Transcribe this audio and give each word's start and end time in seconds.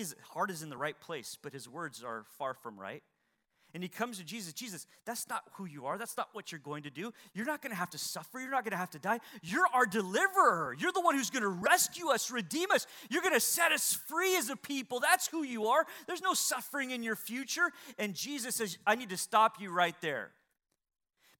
His 0.00 0.16
heart 0.30 0.50
is 0.50 0.62
in 0.62 0.70
the 0.70 0.76
right 0.76 0.98
place, 0.98 1.38
but 1.40 1.52
his 1.52 1.68
words 1.68 2.02
are 2.02 2.24
far 2.38 2.54
from 2.54 2.78
right. 2.78 3.02
And 3.72 3.82
he 3.84 3.88
comes 3.88 4.18
to 4.18 4.24
Jesus. 4.24 4.52
Jesus, 4.52 4.86
that's 5.04 5.28
not 5.28 5.44
who 5.52 5.64
you 5.64 5.86
are. 5.86 5.96
That's 5.96 6.16
not 6.16 6.30
what 6.32 6.50
you're 6.50 6.58
going 6.58 6.82
to 6.82 6.90
do. 6.90 7.12
You're 7.34 7.46
not 7.46 7.62
going 7.62 7.70
to 7.70 7.76
have 7.76 7.90
to 7.90 7.98
suffer. 7.98 8.40
You're 8.40 8.50
not 8.50 8.64
going 8.64 8.72
to 8.72 8.78
have 8.78 8.90
to 8.90 8.98
die. 8.98 9.20
You're 9.42 9.66
our 9.72 9.86
deliverer. 9.86 10.74
You're 10.76 10.90
the 10.90 11.00
one 11.00 11.14
who's 11.14 11.30
going 11.30 11.44
to 11.44 11.48
rescue 11.48 12.08
us, 12.08 12.30
redeem 12.32 12.70
us. 12.72 12.86
You're 13.10 13.22
going 13.22 13.34
to 13.34 13.40
set 13.40 13.70
us 13.70 13.94
free 14.08 14.36
as 14.36 14.50
a 14.50 14.56
people. 14.56 14.98
That's 14.98 15.28
who 15.28 15.44
you 15.44 15.66
are. 15.66 15.86
There's 16.08 16.22
no 16.22 16.34
suffering 16.34 16.90
in 16.90 17.04
your 17.04 17.16
future. 17.16 17.70
And 17.96 18.14
Jesus 18.14 18.56
says, 18.56 18.76
I 18.86 18.96
need 18.96 19.10
to 19.10 19.16
stop 19.16 19.60
you 19.60 19.70
right 19.70 19.94
there 20.00 20.30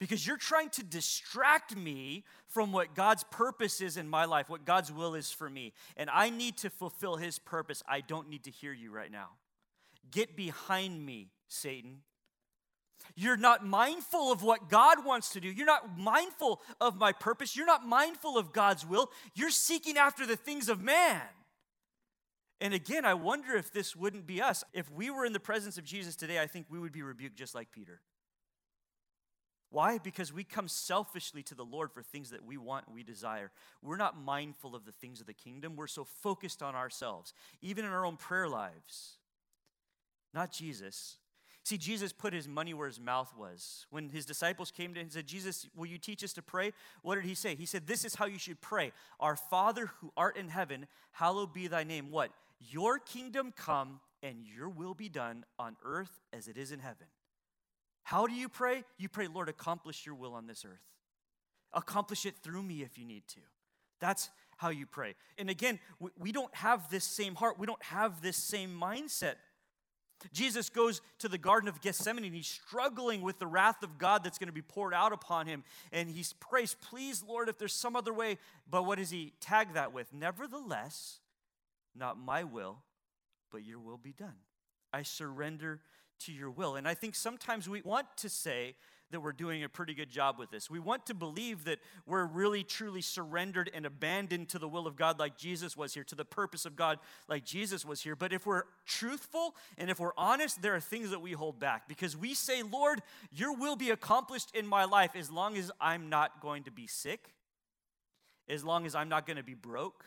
because 0.01 0.27
you're 0.27 0.39
trying 0.39 0.71
to 0.71 0.83
distract 0.83 1.77
me 1.77 2.25
from 2.49 2.73
what 2.73 2.95
God's 2.95 3.23
purpose 3.25 3.83
is 3.83 3.99
in 3.99 4.09
my 4.09 4.25
life, 4.25 4.49
what 4.49 4.65
God's 4.65 4.91
will 4.91 5.15
is 5.15 5.31
for 5.31 5.49
me. 5.49 5.75
And 5.97 6.09
I 6.09 6.31
need 6.31 6.57
to 6.59 6.71
fulfill 6.71 7.17
His 7.17 7.39
purpose. 7.39 7.83
I 7.87 8.01
don't 8.01 8.31
need 8.31 8.45
to 8.45 8.51
hear 8.51 8.73
you 8.73 8.91
right 8.91 9.13
now. 9.13 9.29
Get 10.11 10.37
behind 10.37 11.05
me, 11.05 11.29
Satan. 11.49 11.99
You're 13.15 13.37
not 13.37 13.65
mindful 13.65 14.33
of 14.33 14.43
what 14.43 14.71
God 14.71 15.05
wants 15.05 15.31
to 15.31 15.41
do. 15.41 15.49
You're 15.49 15.67
not 15.67 15.99
mindful 15.99 16.63
of 16.81 16.97
my 16.97 17.13
purpose. 17.13 17.55
You're 17.55 17.67
not 17.67 17.87
mindful 17.87 18.39
of 18.39 18.53
God's 18.53 18.87
will. 18.87 19.11
You're 19.35 19.51
seeking 19.51 19.99
after 19.99 20.27
the 20.27 20.37
things 20.37 20.71
of 20.71 20.83
man. 20.83 21.21
And 22.63 22.73
again, 22.73 23.05
I 23.05 23.15
wonder 23.15 23.55
if 23.55 23.73
this 23.73 23.95
wouldn't 23.95 24.27
be 24.27 24.41
us. 24.41 24.65
If 24.73 24.91
we 24.91 25.11
were 25.11 25.27
in 25.27 25.33
the 25.33 25.41
presence 25.41 25.77
of 25.77 25.85
Jesus 25.85 26.17
today, 26.17 26.41
I 26.41 26.47
think 26.47 26.67
we 26.71 26.79
would 26.79 26.93
be 26.93 27.03
rebuked 27.03 27.37
just 27.37 27.55
like 27.55 27.71
Peter. 27.71 28.01
Why? 29.71 29.99
Because 29.99 30.33
we 30.33 30.43
come 30.43 30.67
selfishly 30.67 31.43
to 31.45 31.55
the 31.55 31.65
Lord 31.65 31.93
for 31.93 32.03
things 32.03 32.31
that 32.31 32.45
we 32.45 32.57
want 32.57 32.87
and 32.87 32.95
we 32.95 33.05
desire. 33.05 33.53
We're 33.83 33.97
not 33.97 34.21
mindful 34.21 34.75
of 34.75 34.85
the 34.85 34.93
things 34.93 35.21
of 35.21 35.27
the 35.27 35.33
kingdom. 35.33 35.77
We're 35.77 35.87
so 35.87 36.05
focused 36.05 36.63
on 36.63 36.75
ourselves, 36.75 37.33
even 37.63 37.85
in 37.85 37.93
our 37.93 38.05
own 38.05 38.17
prayer 38.17 38.49
lives. 38.49 39.19
Not 40.35 40.53
Jesus. 40.53 41.19
See, 41.63 41.79
Jesus 41.79 42.13
put 42.13 42.33
his 42.33 42.49
money 42.49 42.75
where 42.75 42.89
his 42.89 42.99
mouth 42.99 43.33
was. 43.39 43.87
When 43.91 44.09
his 44.09 44.27
disciples 44.27 44.73
came 44.73 44.93
to 44.95 45.01
him 45.01 45.05
and 45.05 45.13
said, 45.13 45.27
Jesus, 45.27 45.69
will 45.77 45.87
you 45.87 45.99
teach 45.99 46.25
us 46.25 46.33
to 46.33 46.43
pray? 46.43 46.73
What 47.03 47.17
did 47.17 47.25
he 47.25 47.35
say? 47.35 47.55
He 47.55 47.67
said, 47.67 47.87
This 47.87 48.05
is 48.05 48.17
how 48.17 48.27
you 48.27 48.39
should 48.39 48.61
pray 48.61 48.93
Our 49.21 49.37
Father 49.37 49.87
who 50.01 50.13
art 50.17 50.37
in 50.37 50.49
heaven, 50.49 50.87
hallowed 51.13 51.53
be 51.53 51.69
thy 51.69 51.85
name. 51.85 52.11
What? 52.11 52.33
Your 52.59 52.99
kingdom 52.99 53.53
come 53.57 54.01
and 54.23 54.45
your 54.45 54.69
will 54.69 54.95
be 54.95 55.09
done 55.09 55.45
on 55.59 55.77
earth 55.85 56.21
as 56.33 56.49
it 56.49 56.57
is 56.57 56.73
in 56.73 56.81
heaven. 56.81 57.07
How 58.11 58.27
do 58.27 58.35
you 58.35 58.49
pray? 58.49 58.83
You 58.99 59.09
pray, 59.09 59.29
Lord, 59.29 59.49
accomplish 59.49 60.05
your 60.05 60.17
will 60.17 60.35
on 60.35 60.49
this 60.49 60.65
earth. 60.65 60.83
Accomplish 61.73 62.27
it 62.27 62.35
through 62.43 62.65
me 62.65 62.83
if 62.83 62.99
you 62.99 63.05
need 63.05 63.23
to. 63.29 63.39
That's 64.01 64.31
how 64.57 64.71
you 64.71 64.85
pray. 64.85 65.15
And 65.39 65.49
again, 65.49 65.79
we 66.19 66.33
don't 66.33 66.53
have 66.57 66.91
this 66.91 67.05
same 67.05 67.37
heart, 67.37 67.57
we 67.57 67.69
don't 67.69 67.83
have 67.85 68.21
this 68.21 68.37
same 68.37 68.77
mindset. 68.77 69.35
Jesus 70.33 70.71
goes 70.71 71.03
to 71.21 71.29
the 71.29 71.39
Garden 71.39 71.69
of 71.69 71.81
Gethsemane 71.81 72.25
and 72.25 72.35
he's 72.35 72.49
struggling 72.49 73.23
with 73.23 73.39
the 73.39 73.47
wrath 73.47 73.85
of 73.85 73.97
God 73.97 74.25
that's 74.25 74.39
going 74.39 74.49
to 74.49 74.53
be 74.53 74.61
poured 74.61 74.93
out 74.93 75.13
upon 75.13 75.47
him. 75.47 75.63
And 75.93 76.11
he 76.11 76.25
prays, 76.41 76.75
Please, 76.91 77.23
Lord, 77.23 77.49
if 77.49 77.59
there's 77.59 77.73
some 77.73 77.95
other 77.95 78.13
way. 78.13 78.39
But 78.69 78.87
what 78.87 78.99
does 78.99 79.11
he 79.11 79.35
tag 79.41 79.75
that 79.75 79.93
with? 79.93 80.13
Nevertheless, 80.13 81.21
not 81.95 82.19
my 82.19 82.43
will, 82.43 82.79
but 83.53 83.65
your 83.65 83.79
will 83.79 83.99
be 83.99 84.13
done. 84.13 84.35
I 84.93 85.05
surrender 85.05 85.81
to 86.21 86.33
your 86.33 86.51
will. 86.51 86.77
And 86.77 86.87
I 86.87 86.95
think 86.95 87.15
sometimes 87.15 87.69
we 87.69 87.83
want 87.83 88.07
to 88.19 88.29
say 88.29 88.75
that 89.11 89.21
we're 89.21 89.33
doing 89.33 89.65
a 89.65 89.69
pretty 89.69 89.95
good 89.95 90.09
job 90.09 90.39
with 90.39 90.51
this. 90.51 90.71
We 90.71 90.79
want 90.79 91.07
to 91.07 91.15
believe 91.15 91.65
that 91.65 91.79
we're 92.07 92.27
really 92.27 92.63
truly 92.63 93.03
surrendered 93.03 93.71
and 93.75 93.85
abandoned 93.85 94.49
to 94.51 94.59
the 94.59 94.69
will 94.69 94.87
of 94.87 94.97
God 94.97 95.19
like 95.19 95.37
Jesus 95.37 95.77
was 95.77 95.95
here, 95.95 96.05
to 96.05 96.15
the 96.15 96.25
purpose 96.25 96.65
of 96.65 96.77
God 96.77 96.99
like 97.29 97.45
Jesus 97.45 97.85
was 97.85 98.01
here. 98.01 98.15
But 98.15 98.33
if 98.33 98.47
we're 98.47 98.65
truthful 98.87 99.57
and 99.79 99.91
if 99.91 99.99
we're 99.99 100.13
honest, 100.17 100.63
there 100.63 100.75
are 100.75 100.81
things 100.81 101.11
that 101.11 101.21
we 101.21 101.33
hold 101.33 101.59
back 101.59 101.89
because 101.89 102.17
we 102.17 102.35
say, 102.35 102.63
Lord, 102.63 103.03
your 103.33 103.53
will 103.57 103.77
be 103.77 103.91
accomplished 103.91 104.55
in 104.55 104.67
my 104.67 104.85
life 104.85 105.17
as 105.17 105.31
long 105.31 105.57
as 105.57 105.73
I'm 105.81 106.09
not 106.09 106.41
going 106.41 106.65
to 106.65 106.71
be 106.71 106.87
sick, 106.87 107.33
as 108.49 108.65
long 108.65 108.87
as 108.87 108.95
I'm 108.95 109.09
not 109.09 109.27
going 109.27 109.39
to 109.39 109.43
be 109.43 109.55
broke, 109.55 110.05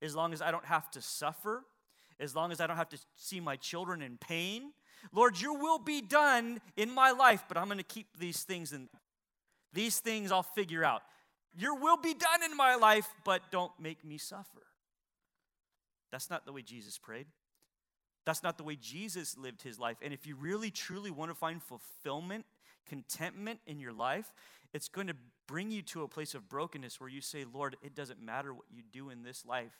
as 0.00 0.14
long 0.14 0.32
as 0.32 0.40
I 0.40 0.50
don't 0.50 0.66
have 0.66 0.90
to 0.92 1.02
suffer, 1.02 1.64
as 2.20 2.36
long 2.36 2.52
as 2.52 2.60
I 2.60 2.68
don't 2.68 2.76
have 2.76 2.90
to 2.90 2.98
see 3.16 3.40
my 3.40 3.56
children 3.56 4.00
in 4.00 4.16
pain 4.16 4.72
Lord, 5.12 5.40
your 5.40 5.58
will 5.58 5.78
be 5.78 6.00
done 6.00 6.60
in 6.76 6.90
my 6.90 7.10
life, 7.10 7.44
but 7.48 7.56
I'm 7.56 7.66
going 7.66 7.78
to 7.78 7.84
keep 7.84 8.18
these 8.18 8.42
things 8.42 8.72
and 8.72 8.88
these 9.72 9.98
things 9.98 10.30
I'll 10.30 10.42
figure 10.42 10.84
out. 10.84 11.02
Your 11.54 11.74
will 11.74 11.96
be 11.96 12.14
done 12.14 12.42
in 12.44 12.56
my 12.56 12.76
life, 12.76 13.08
but 13.24 13.42
don't 13.50 13.72
make 13.78 14.04
me 14.04 14.18
suffer. 14.18 14.62
That's 16.10 16.30
not 16.30 16.46
the 16.46 16.52
way 16.52 16.62
Jesus 16.62 16.98
prayed. 16.98 17.26
That's 18.24 18.42
not 18.42 18.56
the 18.56 18.64
way 18.64 18.76
Jesus 18.76 19.36
lived 19.36 19.62
his 19.62 19.78
life. 19.78 19.96
And 20.02 20.12
if 20.12 20.26
you 20.26 20.36
really 20.36 20.70
truly 20.70 21.10
want 21.10 21.30
to 21.30 21.34
find 21.34 21.62
fulfillment, 21.62 22.44
contentment 22.86 23.60
in 23.66 23.80
your 23.80 23.92
life, 23.92 24.32
it's 24.72 24.88
going 24.88 25.08
to 25.08 25.16
bring 25.46 25.70
you 25.70 25.82
to 25.82 26.02
a 26.02 26.08
place 26.08 26.34
of 26.34 26.48
brokenness 26.48 27.00
where 27.00 27.10
you 27.10 27.20
say, 27.20 27.44
Lord, 27.52 27.76
it 27.82 27.94
doesn't 27.94 28.22
matter 28.22 28.54
what 28.54 28.66
you 28.70 28.82
do 28.92 29.10
in 29.10 29.22
this 29.22 29.44
life. 29.44 29.72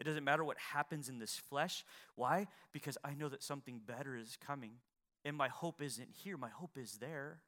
It 0.00 0.04
doesn't 0.04 0.24
matter 0.24 0.42
what 0.42 0.56
happens 0.58 1.08
in 1.08 1.18
this 1.18 1.36
flesh. 1.36 1.84
Why? 2.14 2.46
Because 2.72 2.96
I 3.04 3.12
know 3.14 3.28
that 3.28 3.42
something 3.42 3.80
better 3.86 4.16
is 4.16 4.38
coming. 4.44 4.72
And 5.24 5.36
my 5.36 5.48
hope 5.48 5.82
isn't 5.82 6.08
here, 6.24 6.38
my 6.38 6.48
hope 6.48 6.78
is 6.78 6.94
there. 6.94 7.40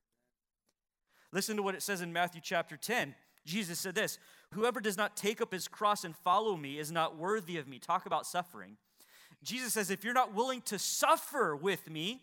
Listen 1.33 1.57
to 1.57 1.63
what 1.63 1.75
it 1.75 1.83
says 1.83 2.03
in 2.03 2.13
Matthew 2.13 2.43
chapter 2.45 2.77
10. 2.77 3.15
Jesus 3.47 3.79
said 3.79 3.95
this 3.95 4.19
Whoever 4.53 4.81
does 4.81 4.99
not 4.99 5.17
take 5.17 5.41
up 5.41 5.53
his 5.53 5.67
cross 5.67 6.05
and 6.05 6.15
follow 6.15 6.57
me 6.57 6.79
is 6.79 6.93
not 6.93 7.17
worthy 7.17 7.57
of 7.57 7.67
me. 7.67 7.79
Talk 7.79 8.05
about 8.05 8.27
suffering. 8.27 8.77
Jesus 9.43 9.73
says, 9.73 9.91
If 9.91 10.05
you're 10.05 10.13
not 10.13 10.35
willing 10.35 10.61
to 10.63 10.79
suffer 10.79 11.57
with 11.57 11.91
me, 11.91 12.23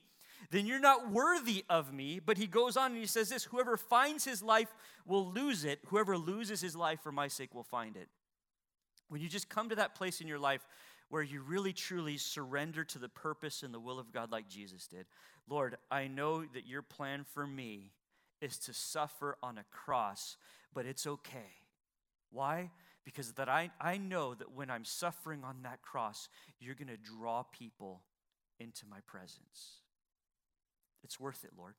then 0.51 0.65
you're 0.65 0.79
not 0.79 1.11
worthy 1.11 1.65
of 1.69 1.91
me. 1.91 2.19
But 2.23 2.37
he 2.37 2.47
goes 2.47 2.77
on 2.77 2.91
and 2.91 2.99
he 2.99 3.07
says 3.07 3.29
this 3.29 3.45
Whoever 3.45 3.77
finds 3.77 4.25
his 4.25 4.43
life 4.43 4.73
will 5.05 5.31
lose 5.31 5.65
it. 5.65 5.79
Whoever 5.87 6.17
loses 6.17 6.61
his 6.61 6.75
life 6.75 7.01
for 7.01 7.11
my 7.11 7.27
sake 7.27 7.53
will 7.53 7.63
find 7.63 7.97
it. 7.97 8.07
When 9.09 9.21
you 9.21 9.27
just 9.27 9.49
come 9.49 9.69
to 9.69 9.75
that 9.75 9.95
place 9.95 10.21
in 10.21 10.27
your 10.27 10.39
life 10.39 10.65
where 11.09 11.23
you 11.23 11.41
really 11.41 11.73
truly 11.73 12.17
surrender 12.17 12.83
to 12.85 12.99
the 12.99 13.09
purpose 13.09 13.63
and 13.63 13.73
the 13.73 13.79
will 13.79 13.99
of 13.99 14.13
God 14.13 14.31
like 14.31 14.47
Jesus 14.47 14.87
did. 14.87 15.05
Lord, 15.47 15.75
I 15.89 16.07
know 16.07 16.43
that 16.53 16.67
your 16.67 16.83
plan 16.83 17.25
for 17.33 17.45
me 17.45 17.91
is 18.41 18.57
to 18.59 18.73
suffer 18.73 19.35
on 19.41 19.57
a 19.57 19.65
cross, 19.71 20.37
but 20.73 20.85
it's 20.85 21.07
okay. 21.07 21.57
Why? 22.31 22.69
Because 23.03 23.33
that 23.33 23.49
I, 23.49 23.71
I 23.81 23.97
know 23.97 24.35
that 24.35 24.51
when 24.55 24.69
I'm 24.69 24.85
suffering 24.85 25.43
on 25.43 25.63
that 25.63 25.81
cross, 25.81 26.29
you're 26.59 26.75
going 26.75 26.87
to 26.89 26.97
draw 26.97 27.43
people 27.43 28.01
into 28.59 28.85
my 28.87 28.99
presence. 29.07 29.81
It's 31.03 31.19
worth 31.19 31.43
it, 31.43 31.51
Lord. 31.57 31.73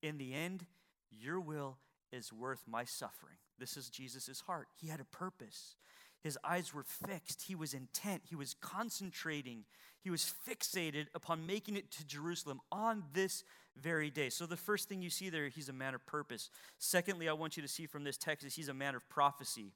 In 0.00 0.18
the 0.18 0.32
end, 0.32 0.64
your 1.10 1.40
will 1.40 1.78
is 2.12 2.32
worth 2.32 2.62
my 2.68 2.84
suffering. 2.84 3.36
This 3.58 3.76
is 3.76 3.88
Jesus' 3.88 4.42
heart. 4.46 4.68
He 4.80 4.88
had 4.88 5.00
a 5.00 5.04
purpose. 5.04 5.76
His 6.22 6.38
eyes 6.44 6.72
were 6.72 6.84
fixed. 6.84 7.42
He 7.42 7.54
was 7.54 7.74
intent. 7.74 8.22
He 8.28 8.36
was 8.36 8.54
concentrating. 8.60 9.64
He 10.02 10.10
was 10.10 10.32
fixated 10.48 11.06
upon 11.14 11.46
making 11.46 11.76
it 11.76 11.90
to 11.92 12.06
Jerusalem 12.06 12.60
on 12.70 13.04
this 13.12 13.44
very 13.76 14.10
day. 14.10 14.28
So, 14.28 14.46
the 14.46 14.56
first 14.56 14.88
thing 14.88 15.02
you 15.02 15.10
see 15.10 15.30
there, 15.30 15.48
he's 15.48 15.68
a 15.68 15.72
man 15.72 15.94
of 15.94 16.04
purpose. 16.06 16.50
Secondly, 16.78 17.28
I 17.28 17.32
want 17.32 17.56
you 17.56 17.62
to 17.62 17.68
see 17.68 17.86
from 17.86 18.04
this 18.04 18.16
text 18.16 18.46
is 18.46 18.54
he's 18.54 18.68
a 18.68 18.74
man 18.74 18.94
of 18.94 19.08
prophecy. 19.08 19.72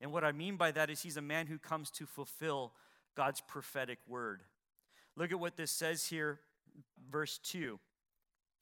And 0.00 0.12
what 0.12 0.24
I 0.24 0.32
mean 0.32 0.56
by 0.56 0.72
that 0.72 0.90
is 0.90 1.02
he's 1.02 1.16
a 1.16 1.22
man 1.22 1.46
who 1.46 1.58
comes 1.58 1.90
to 1.92 2.06
fulfill 2.06 2.72
God's 3.16 3.40
prophetic 3.40 3.98
word. 4.08 4.42
Look 5.16 5.32
at 5.32 5.40
what 5.40 5.56
this 5.56 5.70
says 5.70 6.06
here, 6.06 6.40
verse 7.10 7.38
2. 7.38 7.78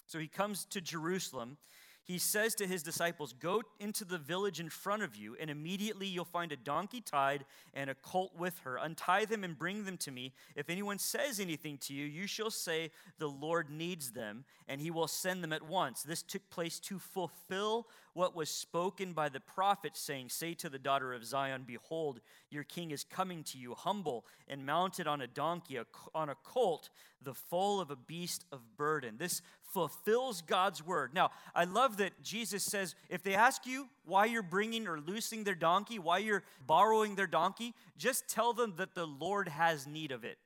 So 0.06 0.18
he 0.18 0.28
comes 0.28 0.64
to 0.66 0.80
Jerusalem 0.80 1.56
he 2.04 2.18
says 2.18 2.54
to 2.56 2.66
his 2.66 2.82
disciples, 2.82 3.32
Go 3.32 3.62
into 3.80 4.04
the 4.04 4.18
village 4.18 4.60
in 4.60 4.68
front 4.68 5.02
of 5.02 5.16
you, 5.16 5.36
and 5.40 5.48
immediately 5.48 6.06
you'll 6.06 6.26
find 6.26 6.52
a 6.52 6.56
donkey 6.56 7.00
tied 7.00 7.46
and 7.72 7.88
a 7.88 7.94
colt 7.94 8.32
with 8.36 8.58
her. 8.60 8.76
Untie 8.76 9.24
them 9.24 9.42
and 9.42 9.58
bring 9.58 9.84
them 9.84 9.96
to 9.98 10.10
me. 10.10 10.34
If 10.54 10.68
anyone 10.68 10.98
says 10.98 11.40
anything 11.40 11.78
to 11.78 11.94
you, 11.94 12.04
you 12.04 12.26
shall 12.26 12.50
say, 12.50 12.90
The 13.18 13.28
Lord 13.28 13.70
needs 13.70 14.12
them, 14.12 14.44
and 14.68 14.80
he 14.80 14.90
will 14.90 15.08
send 15.08 15.42
them 15.42 15.52
at 15.52 15.62
once. 15.62 16.02
This 16.02 16.22
took 16.22 16.48
place 16.50 16.78
to 16.80 16.98
fulfill 16.98 17.88
what 18.14 18.34
was 18.34 18.48
spoken 18.48 19.12
by 19.12 19.28
the 19.28 19.40
prophet, 19.40 19.96
saying, 19.96 20.28
Say 20.30 20.54
to 20.54 20.68
the 20.68 20.78
daughter 20.78 21.12
of 21.12 21.24
Zion, 21.24 21.64
Behold, 21.66 22.20
your 22.50 22.64
king 22.64 22.92
is 22.92 23.04
coming 23.04 23.42
to 23.44 23.58
you, 23.58 23.74
humble 23.74 24.24
and 24.48 24.64
mounted 24.64 25.06
on 25.06 25.20
a 25.20 25.26
donkey, 25.26 25.78
on 26.14 26.28
a 26.28 26.36
colt, 26.44 26.90
the 27.20 27.34
foal 27.34 27.80
of 27.80 27.90
a 27.90 27.96
beast 27.96 28.44
of 28.52 28.60
burden. 28.76 29.16
This 29.18 29.42
fulfills 29.72 30.42
God's 30.42 30.84
word. 30.84 31.12
Now, 31.12 31.30
I 31.54 31.64
love 31.64 31.96
that 31.96 32.22
Jesus 32.22 32.62
says, 32.62 32.94
if 33.08 33.22
they 33.22 33.34
ask 33.34 33.66
you 33.66 33.88
why 34.04 34.26
you're 34.26 34.42
bringing 34.42 34.86
or 34.86 35.00
loosing 35.00 35.42
their 35.42 35.56
donkey, 35.56 35.98
why 35.98 36.18
you're 36.18 36.44
borrowing 36.66 37.16
their 37.16 37.26
donkey, 37.26 37.74
just 37.98 38.28
tell 38.28 38.52
them 38.52 38.74
that 38.76 38.94
the 38.94 39.06
Lord 39.06 39.48
has 39.48 39.86
need 39.86 40.12
of 40.12 40.24
it. 40.24 40.38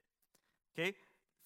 Okay? 0.79 0.95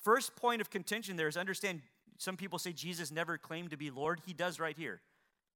First 0.03 0.37
point 0.37 0.61
of 0.61 0.71
contention 0.71 1.17
there 1.17 1.29
is 1.29 1.37
understand 1.37 1.83
some 2.19 2.37
people 2.37 2.61
say 2.61 2.73
Jesus 2.73 3.11
never 3.11 3.37
claimed 3.37 3.71
to 3.71 3.77
be 3.77 3.91
Lord. 3.91 4.21
He 4.25 4.33
does 4.33 4.61
right 4.61 4.77
here. 4.77 5.01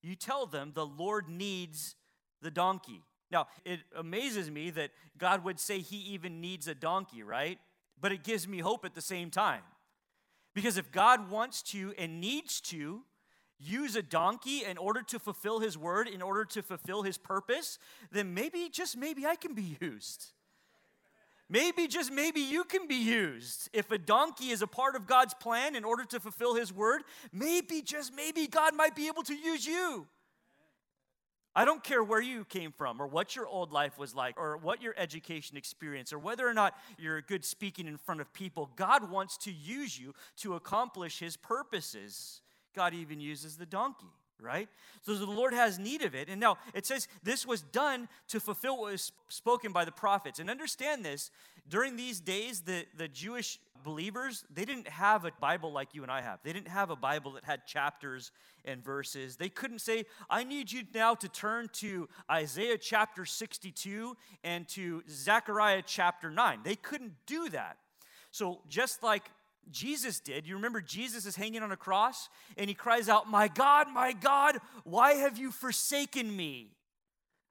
You 0.02 0.14
tell 0.14 0.46
them 0.46 0.72
the 0.74 0.86
Lord 0.86 1.28
needs 1.28 1.94
the 2.42 2.50
donkey. 2.50 3.02
Now, 3.30 3.48
it 3.64 3.80
amazes 3.96 4.50
me 4.50 4.70
that 4.70 4.90
God 5.18 5.44
would 5.44 5.58
say 5.58 5.80
he 5.80 5.96
even 5.96 6.40
needs 6.40 6.68
a 6.68 6.74
donkey, 6.74 7.22
right? 7.22 7.58
But 8.00 8.12
it 8.12 8.22
gives 8.22 8.46
me 8.46 8.58
hope 8.58 8.84
at 8.84 8.94
the 8.94 9.00
same 9.00 9.30
time. 9.30 9.62
Because 10.54 10.76
if 10.76 10.92
God 10.92 11.30
wants 11.30 11.62
to 11.64 11.92
and 11.98 12.20
needs 12.20 12.60
to 12.62 13.02
use 13.58 13.96
a 13.96 14.02
donkey 14.02 14.64
in 14.64 14.78
order 14.78 15.02
to 15.02 15.18
fulfill 15.18 15.60
his 15.60 15.76
word, 15.76 16.08
in 16.08 16.22
order 16.22 16.44
to 16.44 16.62
fulfill 16.62 17.02
his 17.02 17.18
purpose, 17.18 17.78
then 18.12 18.34
maybe, 18.34 18.68
just 18.70 18.96
maybe, 18.96 19.26
I 19.26 19.36
can 19.36 19.54
be 19.54 19.76
used. 19.80 20.32
Maybe, 21.48 21.86
just 21.86 22.10
maybe, 22.10 22.40
you 22.40 22.64
can 22.64 22.88
be 22.88 22.96
used. 22.96 23.68
If 23.72 23.92
a 23.92 23.98
donkey 23.98 24.50
is 24.50 24.62
a 24.62 24.66
part 24.66 24.96
of 24.96 25.06
God's 25.06 25.34
plan 25.34 25.76
in 25.76 25.84
order 25.84 26.04
to 26.06 26.18
fulfill 26.18 26.56
His 26.56 26.72
word, 26.72 27.02
maybe, 27.32 27.82
just 27.82 28.12
maybe, 28.14 28.48
God 28.48 28.74
might 28.74 28.96
be 28.96 29.06
able 29.06 29.22
to 29.24 29.34
use 29.34 29.64
you. 29.64 30.06
I 31.54 31.64
don't 31.64 31.82
care 31.82 32.02
where 32.02 32.20
you 32.20 32.44
came 32.44 32.72
from, 32.72 33.00
or 33.00 33.06
what 33.06 33.36
your 33.36 33.46
old 33.46 33.72
life 33.72 33.96
was 33.96 34.14
like, 34.14 34.36
or 34.36 34.56
what 34.56 34.82
your 34.82 34.94
education 34.98 35.56
experience, 35.56 36.12
or 36.12 36.18
whether 36.18 36.46
or 36.46 36.52
not 36.52 36.76
you're 36.98 37.22
good 37.22 37.44
speaking 37.44 37.86
in 37.86 37.96
front 37.96 38.20
of 38.20 38.32
people. 38.32 38.70
God 38.76 39.10
wants 39.10 39.38
to 39.38 39.52
use 39.52 39.98
you 39.98 40.14
to 40.38 40.54
accomplish 40.54 41.20
His 41.20 41.36
purposes. 41.36 42.42
God 42.74 42.92
even 42.92 43.20
uses 43.20 43.56
the 43.56 43.66
donkey 43.66 44.12
right? 44.40 44.68
So 45.02 45.14
the 45.14 45.26
Lord 45.26 45.52
has 45.52 45.78
need 45.78 46.02
of 46.02 46.14
it. 46.14 46.28
And 46.28 46.40
now 46.40 46.58
it 46.74 46.86
says 46.86 47.08
this 47.22 47.46
was 47.46 47.62
done 47.62 48.08
to 48.28 48.40
fulfill 48.40 48.78
what 48.78 48.92
was 48.92 49.12
spoken 49.28 49.72
by 49.72 49.84
the 49.84 49.92
prophets. 49.92 50.38
And 50.38 50.50
understand 50.50 51.04
this 51.04 51.30
during 51.68 51.96
these 51.96 52.20
days, 52.20 52.60
the, 52.60 52.86
the 52.96 53.08
Jewish 53.08 53.58
believers, 53.84 54.44
they 54.52 54.64
didn't 54.64 54.88
have 54.88 55.24
a 55.24 55.32
Bible 55.40 55.72
like 55.72 55.94
you 55.94 56.02
and 56.02 56.10
I 56.10 56.20
have. 56.20 56.40
They 56.42 56.52
didn't 56.52 56.68
have 56.68 56.90
a 56.90 56.96
Bible 56.96 57.32
that 57.32 57.44
had 57.44 57.66
chapters 57.66 58.32
and 58.64 58.84
verses. 58.84 59.36
They 59.36 59.48
couldn't 59.48 59.80
say, 59.80 60.04
I 60.28 60.44
need 60.44 60.70
you 60.70 60.82
now 60.94 61.14
to 61.14 61.28
turn 61.28 61.68
to 61.74 62.08
Isaiah 62.30 62.78
chapter 62.78 63.24
62 63.24 64.16
and 64.44 64.66
to 64.68 65.02
Zechariah 65.08 65.82
chapter 65.86 66.30
9. 66.30 66.60
They 66.64 66.76
couldn't 66.76 67.14
do 67.26 67.48
that. 67.50 67.78
So 68.30 68.60
just 68.68 69.02
like 69.02 69.30
Jesus 69.70 70.20
did. 70.20 70.46
You 70.46 70.54
remember 70.54 70.80
Jesus 70.80 71.26
is 71.26 71.36
hanging 71.36 71.62
on 71.62 71.72
a 71.72 71.76
cross 71.76 72.28
and 72.56 72.68
he 72.68 72.74
cries 72.74 73.08
out, 73.08 73.28
My 73.28 73.48
God, 73.48 73.88
my 73.92 74.12
God, 74.12 74.58
why 74.84 75.14
have 75.14 75.38
you 75.38 75.50
forsaken 75.50 76.34
me? 76.34 76.70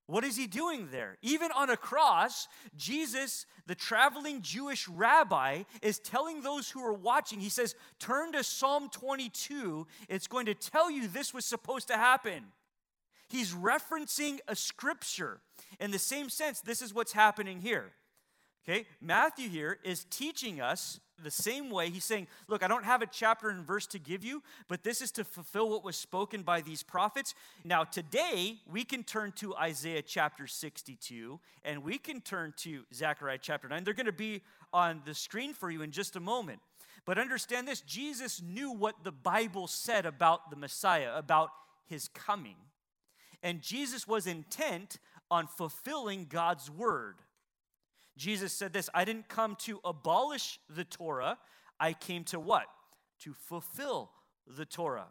What 0.08 0.24
is 0.24 0.38
he 0.38 0.46
doing 0.46 0.90
there? 0.92 1.18
Even 1.24 1.52
on 1.52 1.72
a 1.72 1.78
cross, 1.78 2.48
Jesus, 2.78 3.48
the 3.66 3.74
traveling 3.74 4.44
Jewish 4.44 4.88
rabbi, 4.88 5.64
is 5.82 5.98
telling 5.98 6.42
those 6.42 6.70
who 6.70 6.84
are 6.84 6.94
watching, 6.94 7.40
he 7.40 7.50
says, 7.50 7.74
Turn 7.98 8.32
to 8.34 8.44
Psalm 8.44 8.90
22. 8.90 9.88
It's 10.08 10.28
going 10.28 10.46
to 10.46 10.54
tell 10.54 10.92
you 10.92 11.08
this 11.08 11.34
was 11.34 11.44
supposed 11.44 11.88
to 11.88 11.96
happen. 11.96 12.44
He's 13.28 13.54
referencing 13.54 14.38
a 14.48 14.56
scripture. 14.56 15.42
In 15.80 15.90
the 15.90 16.00
same 16.00 16.30
sense, 16.30 16.62
this 16.62 16.84
is 16.84 16.94
what's 16.94 17.14
happening 17.14 17.62
here. 17.62 17.92
Okay, 18.68 18.86
Matthew 19.02 19.50
here 19.50 19.80
is 19.84 20.06
teaching 20.06 20.62
us 20.62 21.00
the 21.24 21.32
same 21.32 21.70
way. 21.70 21.90
He's 21.90 22.04
saying, 22.04 22.28
Look, 22.48 22.64
I 22.64 22.68
don't 22.68 22.86
have 22.86 23.02
a 23.02 23.08
chapter 23.08 23.50
and 23.50 23.66
verse 23.66 23.88
to 23.88 24.00
give 24.00 24.24
you, 24.24 24.44
but 24.68 24.84
this 24.84 25.02
is 25.02 25.12
to 25.14 25.24
fulfill 25.24 25.70
what 25.70 25.84
was 25.84 25.96
spoken 25.96 26.44
by 26.44 26.62
these 26.62 26.84
prophets. 26.84 27.34
Now, 27.64 27.84
today, 27.84 28.58
we 28.72 28.84
can 28.84 29.04
turn 29.04 29.32
to 29.38 29.56
Isaiah 29.56 30.02
chapter 30.02 30.48
62 30.48 31.40
and 31.64 31.84
we 31.84 31.98
can 31.98 32.22
turn 32.22 32.54
to 32.58 32.84
Zechariah 32.94 33.40
chapter 33.42 33.68
9. 33.68 33.84
They're 33.84 33.94
going 33.94 34.06
to 34.06 34.12
be 34.12 34.42
on 34.74 35.02
the 35.06 35.14
screen 35.14 35.54
for 35.54 35.72
you 35.72 35.82
in 35.82 35.92
just 35.92 36.16
a 36.16 36.20
moment. 36.20 36.60
But 37.06 37.18
understand 37.18 37.68
this 37.68 37.82
Jesus 37.82 38.42
knew 38.42 38.72
what 38.72 39.04
the 39.04 39.12
Bible 39.12 39.68
said 39.68 40.06
about 40.06 40.50
the 40.50 40.58
Messiah, 40.58 41.12
about 41.16 41.50
his 41.86 42.08
coming. 42.10 42.56
And 43.44 43.62
Jesus 43.62 44.08
was 44.08 44.26
intent 44.26 44.98
on 45.30 45.48
fulfilling 45.48 46.26
God's 46.26 46.70
word. 46.70 47.16
Jesus 48.18 48.54
said 48.54 48.74
this 48.74 48.90
I 48.94 49.06
didn't 49.06 49.28
come 49.28 49.56
to 49.62 49.80
abolish 49.84 50.60
the 50.70 50.84
Torah, 50.84 51.38
I 51.80 51.94
came 51.94 52.24
to 52.26 52.40
what? 52.40 52.68
To 53.22 53.34
fulfill 53.34 54.12
the 54.48 54.66
Torah. 54.66 55.08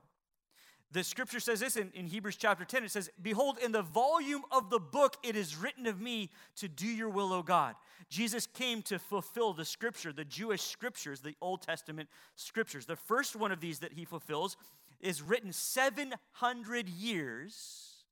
The 0.95 1.03
scripture 1.03 1.41
says 1.41 1.59
this 1.59 1.77
in, 1.77 1.91
in 1.95 2.07
Hebrews 2.07 2.37
chapter 2.37 2.65
10 2.65 2.85
it 2.85 2.91
says, 2.91 3.11
Behold, 3.21 3.59
in 3.59 3.73
the 3.73 3.83
volume 3.83 4.43
of 4.53 4.71
the 4.71 4.79
book 4.79 5.17
it 5.25 5.35
is 5.35 5.57
written 5.57 5.87
of 5.87 6.01
me 6.01 6.31
to 6.57 6.69
do 6.69 6.87
your 6.87 7.09
will, 7.09 7.33
O 7.33 7.43
God. 7.43 7.75
Jesus 8.09 8.47
came 8.47 8.81
to 8.83 9.01
fulfill 9.01 9.53
the 9.53 9.65
scripture, 9.65 10.13
the 10.13 10.25
Jewish 10.25 10.63
scriptures, 10.63 11.21
the 11.21 11.35
Old 11.41 11.63
Testament 11.63 12.09
scriptures. 12.37 12.87
The 12.87 12.95
first 12.95 13.35
one 13.35 13.51
of 13.51 13.61
these 13.61 13.81
that 13.81 13.95
he 13.95 14.05
fulfills 14.05 14.57
is 15.01 15.21
written 15.21 15.53
700 15.53 16.89
years 16.89 18.05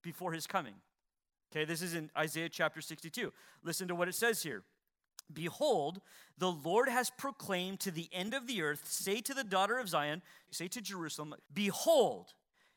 before 0.00 0.32
his 0.32 0.46
coming. 0.46 0.74
Okay, 1.50 1.64
this 1.64 1.82
is 1.82 1.94
in 1.94 2.10
Isaiah 2.16 2.48
chapter 2.48 2.80
62. 2.80 3.32
Listen 3.64 3.88
to 3.88 3.94
what 3.94 4.08
it 4.08 4.14
says 4.14 4.42
here. 4.42 4.62
Behold, 5.32 6.00
the 6.38 6.50
Lord 6.50 6.88
has 6.88 7.10
proclaimed 7.10 7.80
to 7.80 7.90
the 7.90 8.08
end 8.12 8.34
of 8.34 8.46
the 8.46 8.62
earth, 8.62 8.82
say 8.84 9.20
to 9.20 9.34
the 9.34 9.44
daughter 9.44 9.78
of 9.78 9.88
Zion, 9.88 10.22
say 10.50 10.68
to 10.68 10.80
Jerusalem, 10.80 11.34
Behold, 11.52 12.32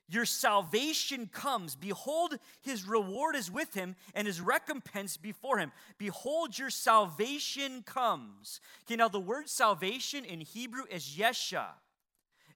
your 0.10 0.26
salvation 0.26 1.30
comes. 1.32 1.76
Behold, 1.76 2.38
his 2.62 2.88
reward 2.88 3.36
is 3.36 3.50
with 3.50 3.74
him 3.74 3.96
and 4.14 4.28
his 4.28 4.42
recompense 4.42 5.18
before 5.18 5.58
him. 5.60 5.72
Behold, 5.98 6.58
your 6.58 6.70
salvation 6.70 7.84
comes. 7.84 8.60
Okay, 8.86 8.96
now 8.96 9.08
the 9.08 9.20
word 9.20 9.50
salvation 9.50 10.26
in 10.26 10.42
Hebrew 10.42 10.84
is 10.92 11.16
Yesha. 11.18 11.68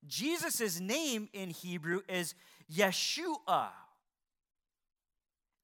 Jesus' 0.07 0.79
name 0.79 1.29
in 1.33 1.49
Hebrew 1.49 2.01
is 2.07 2.35
Yeshua 2.71 3.69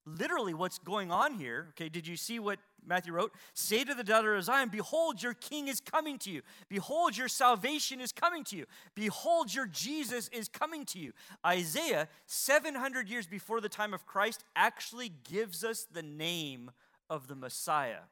literally 0.06 0.54
what's 0.54 0.78
going 0.78 1.10
on 1.10 1.34
here. 1.34 1.68
Okay, 1.70 1.88
did 1.88 2.06
you 2.06 2.16
see 2.16 2.38
what 2.38 2.58
Matthew 2.86 3.12
wrote? 3.12 3.32
Say 3.54 3.84
to 3.84 3.94
the 3.94 4.04
daughter 4.04 4.34
of 4.34 4.44
Zion, 4.44 4.68
Behold, 4.70 5.22
your 5.22 5.34
king 5.34 5.68
is 5.68 5.80
coming 5.80 6.18
to 6.18 6.30
you. 6.30 6.42
Behold, 6.68 7.16
your 7.16 7.28
salvation 7.28 8.00
is 8.00 8.12
coming 8.12 8.44
to 8.44 8.56
you. 8.56 8.66
Behold, 8.94 9.54
your 9.54 9.66
Jesus 9.66 10.28
is 10.28 10.48
coming 10.48 10.84
to 10.86 10.98
you. 10.98 11.12
Isaiah, 11.46 12.08
700 12.26 13.08
years 13.08 13.26
before 13.26 13.60
the 13.60 13.68
time 13.68 13.94
of 13.94 14.06
Christ, 14.06 14.44
actually 14.54 15.10
gives 15.30 15.64
us 15.64 15.86
the 15.90 16.02
name 16.02 16.70
of 17.08 17.28
the 17.28 17.34
Messiah. 17.34 18.04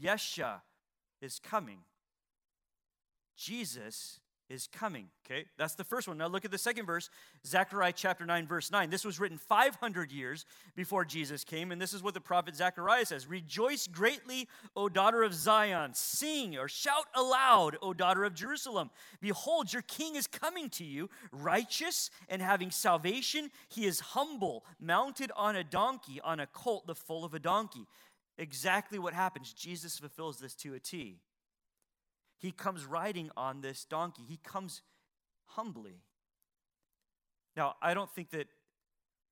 Yeshua 0.00 0.60
is 1.20 1.38
coming. 1.38 1.78
Jesus 3.36 4.20
is 4.50 4.66
coming. 4.66 5.08
Okay, 5.24 5.46
that's 5.56 5.74
the 5.74 5.84
first 5.84 6.06
one. 6.06 6.18
Now 6.18 6.26
look 6.26 6.44
at 6.44 6.50
the 6.50 6.58
second 6.58 6.86
verse, 6.86 7.08
Zechariah 7.46 7.92
chapter 7.94 8.26
9, 8.26 8.46
verse 8.46 8.70
9. 8.70 8.90
This 8.90 9.04
was 9.04 9.18
written 9.18 9.38
500 9.38 10.12
years 10.12 10.44
before 10.76 11.04
Jesus 11.04 11.44
came, 11.44 11.72
and 11.72 11.80
this 11.80 11.94
is 11.94 12.02
what 12.02 12.14
the 12.14 12.20
prophet 12.20 12.54
Zechariah 12.54 13.06
says 13.06 13.26
Rejoice 13.26 13.86
greatly, 13.86 14.48
O 14.76 14.88
daughter 14.88 15.22
of 15.22 15.34
Zion. 15.34 15.94
Sing 15.94 16.56
or 16.56 16.68
shout 16.68 17.06
aloud, 17.14 17.76
O 17.80 17.94
daughter 17.94 18.24
of 18.24 18.34
Jerusalem. 18.34 18.90
Behold, 19.20 19.72
your 19.72 19.82
king 19.82 20.16
is 20.16 20.26
coming 20.26 20.68
to 20.70 20.84
you, 20.84 21.08
righteous 21.32 22.10
and 22.28 22.42
having 22.42 22.70
salvation. 22.70 23.50
He 23.68 23.86
is 23.86 24.00
humble, 24.00 24.64
mounted 24.80 25.32
on 25.36 25.56
a 25.56 25.64
donkey, 25.64 26.20
on 26.22 26.40
a 26.40 26.46
colt, 26.46 26.86
the 26.86 26.94
foal 26.94 27.24
of 27.24 27.34
a 27.34 27.38
donkey. 27.38 27.86
Exactly 28.36 28.98
what 28.98 29.14
happens. 29.14 29.52
Jesus 29.52 29.98
fulfills 29.98 30.38
this 30.38 30.54
to 30.56 30.74
a 30.74 30.80
T. 30.80 31.18
He 32.38 32.52
comes 32.52 32.84
riding 32.84 33.30
on 33.36 33.60
this 33.60 33.84
donkey. 33.84 34.22
He 34.28 34.38
comes 34.42 34.82
humbly. 35.46 36.02
Now, 37.56 37.76
I 37.80 37.94
don't 37.94 38.10
think 38.10 38.30
that 38.30 38.48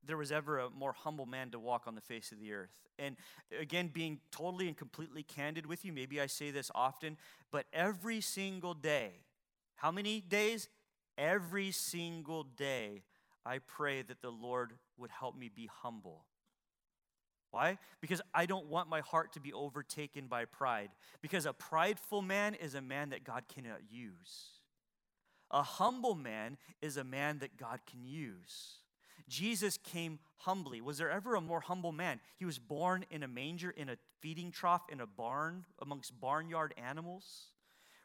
there 0.04 0.16
was 0.16 0.32
ever 0.32 0.58
a 0.58 0.70
more 0.70 0.92
humble 0.92 1.26
man 1.26 1.50
to 1.50 1.58
walk 1.58 1.84
on 1.86 1.94
the 1.94 2.00
face 2.00 2.32
of 2.32 2.40
the 2.40 2.52
earth. 2.52 2.70
And 2.98 3.16
again, 3.58 3.88
being 3.92 4.20
totally 4.30 4.68
and 4.68 4.76
completely 4.76 5.22
candid 5.22 5.66
with 5.66 5.84
you, 5.84 5.92
maybe 5.92 6.20
I 6.20 6.26
say 6.26 6.50
this 6.50 6.70
often, 6.74 7.16
but 7.50 7.66
every 7.72 8.20
single 8.20 8.74
day, 8.74 9.10
how 9.76 9.90
many 9.90 10.20
days? 10.20 10.68
Every 11.18 11.70
single 11.70 12.44
day, 12.44 13.02
I 13.44 13.58
pray 13.58 14.02
that 14.02 14.22
the 14.22 14.30
Lord 14.30 14.72
would 14.96 15.10
help 15.10 15.36
me 15.36 15.50
be 15.54 15.68
humble. 15.82 16.24
Why? 17.52 17.78
Because 18.00 18.22
I 18.34 18.46
don't 18.46 18.66
want 18.66 18.88
my 18.88 19.00
heart 19.00 19.34
to 19.34 19.40
be 19.40 19.52
overtaken 19.52 20.26
by 20.26 20.46
pride. 20.46 20.88
Because 21.20 21.46
a 21.46 21.52
prideful 21.52 22.22
man 22.22 22.54
is 22.54 22.74
a 22.74 22.80
man 22.80 23.10
that 23.10 23.24
God 23.24 23.44
cannot 23.46 23.80
use. 23.90 24.48
A 25.50 25.62
humble 25.62 26.14
man 26.14 26.56
is 26.80 26.96
a 26.96 27.04
man 27.04 27.38
that 27.40 27.58
God 27.58 27.80
can 27.88 28.04
use. 28.04 28.78
Jesus 29.28 29.76
came 29.76 30.18
humbly. 30.38 30.80
Was 30.80 30.96
there 30.96 31.10
ever 31.10 31.34
a 31.34 31.42
more 31.42 31.60
humble 31.60 31.92
man? 31.92 32.20
He 32.38 32.46
was 32.46 32.58
born 32.58 33.04
in 33.10 33.22
a 33.22 33.28
manger, 33.28 33.70
in 33.70 33.90
a 33.90 33.98
feeding 34.20 34.50
trough, 34.50 34.82
in 34.90 35.00
a 35.00 35.06
barn, 35.06 35.66
amongst 35.80 36.18
barnyard 36.18 36.72
animals, 36.82 37.48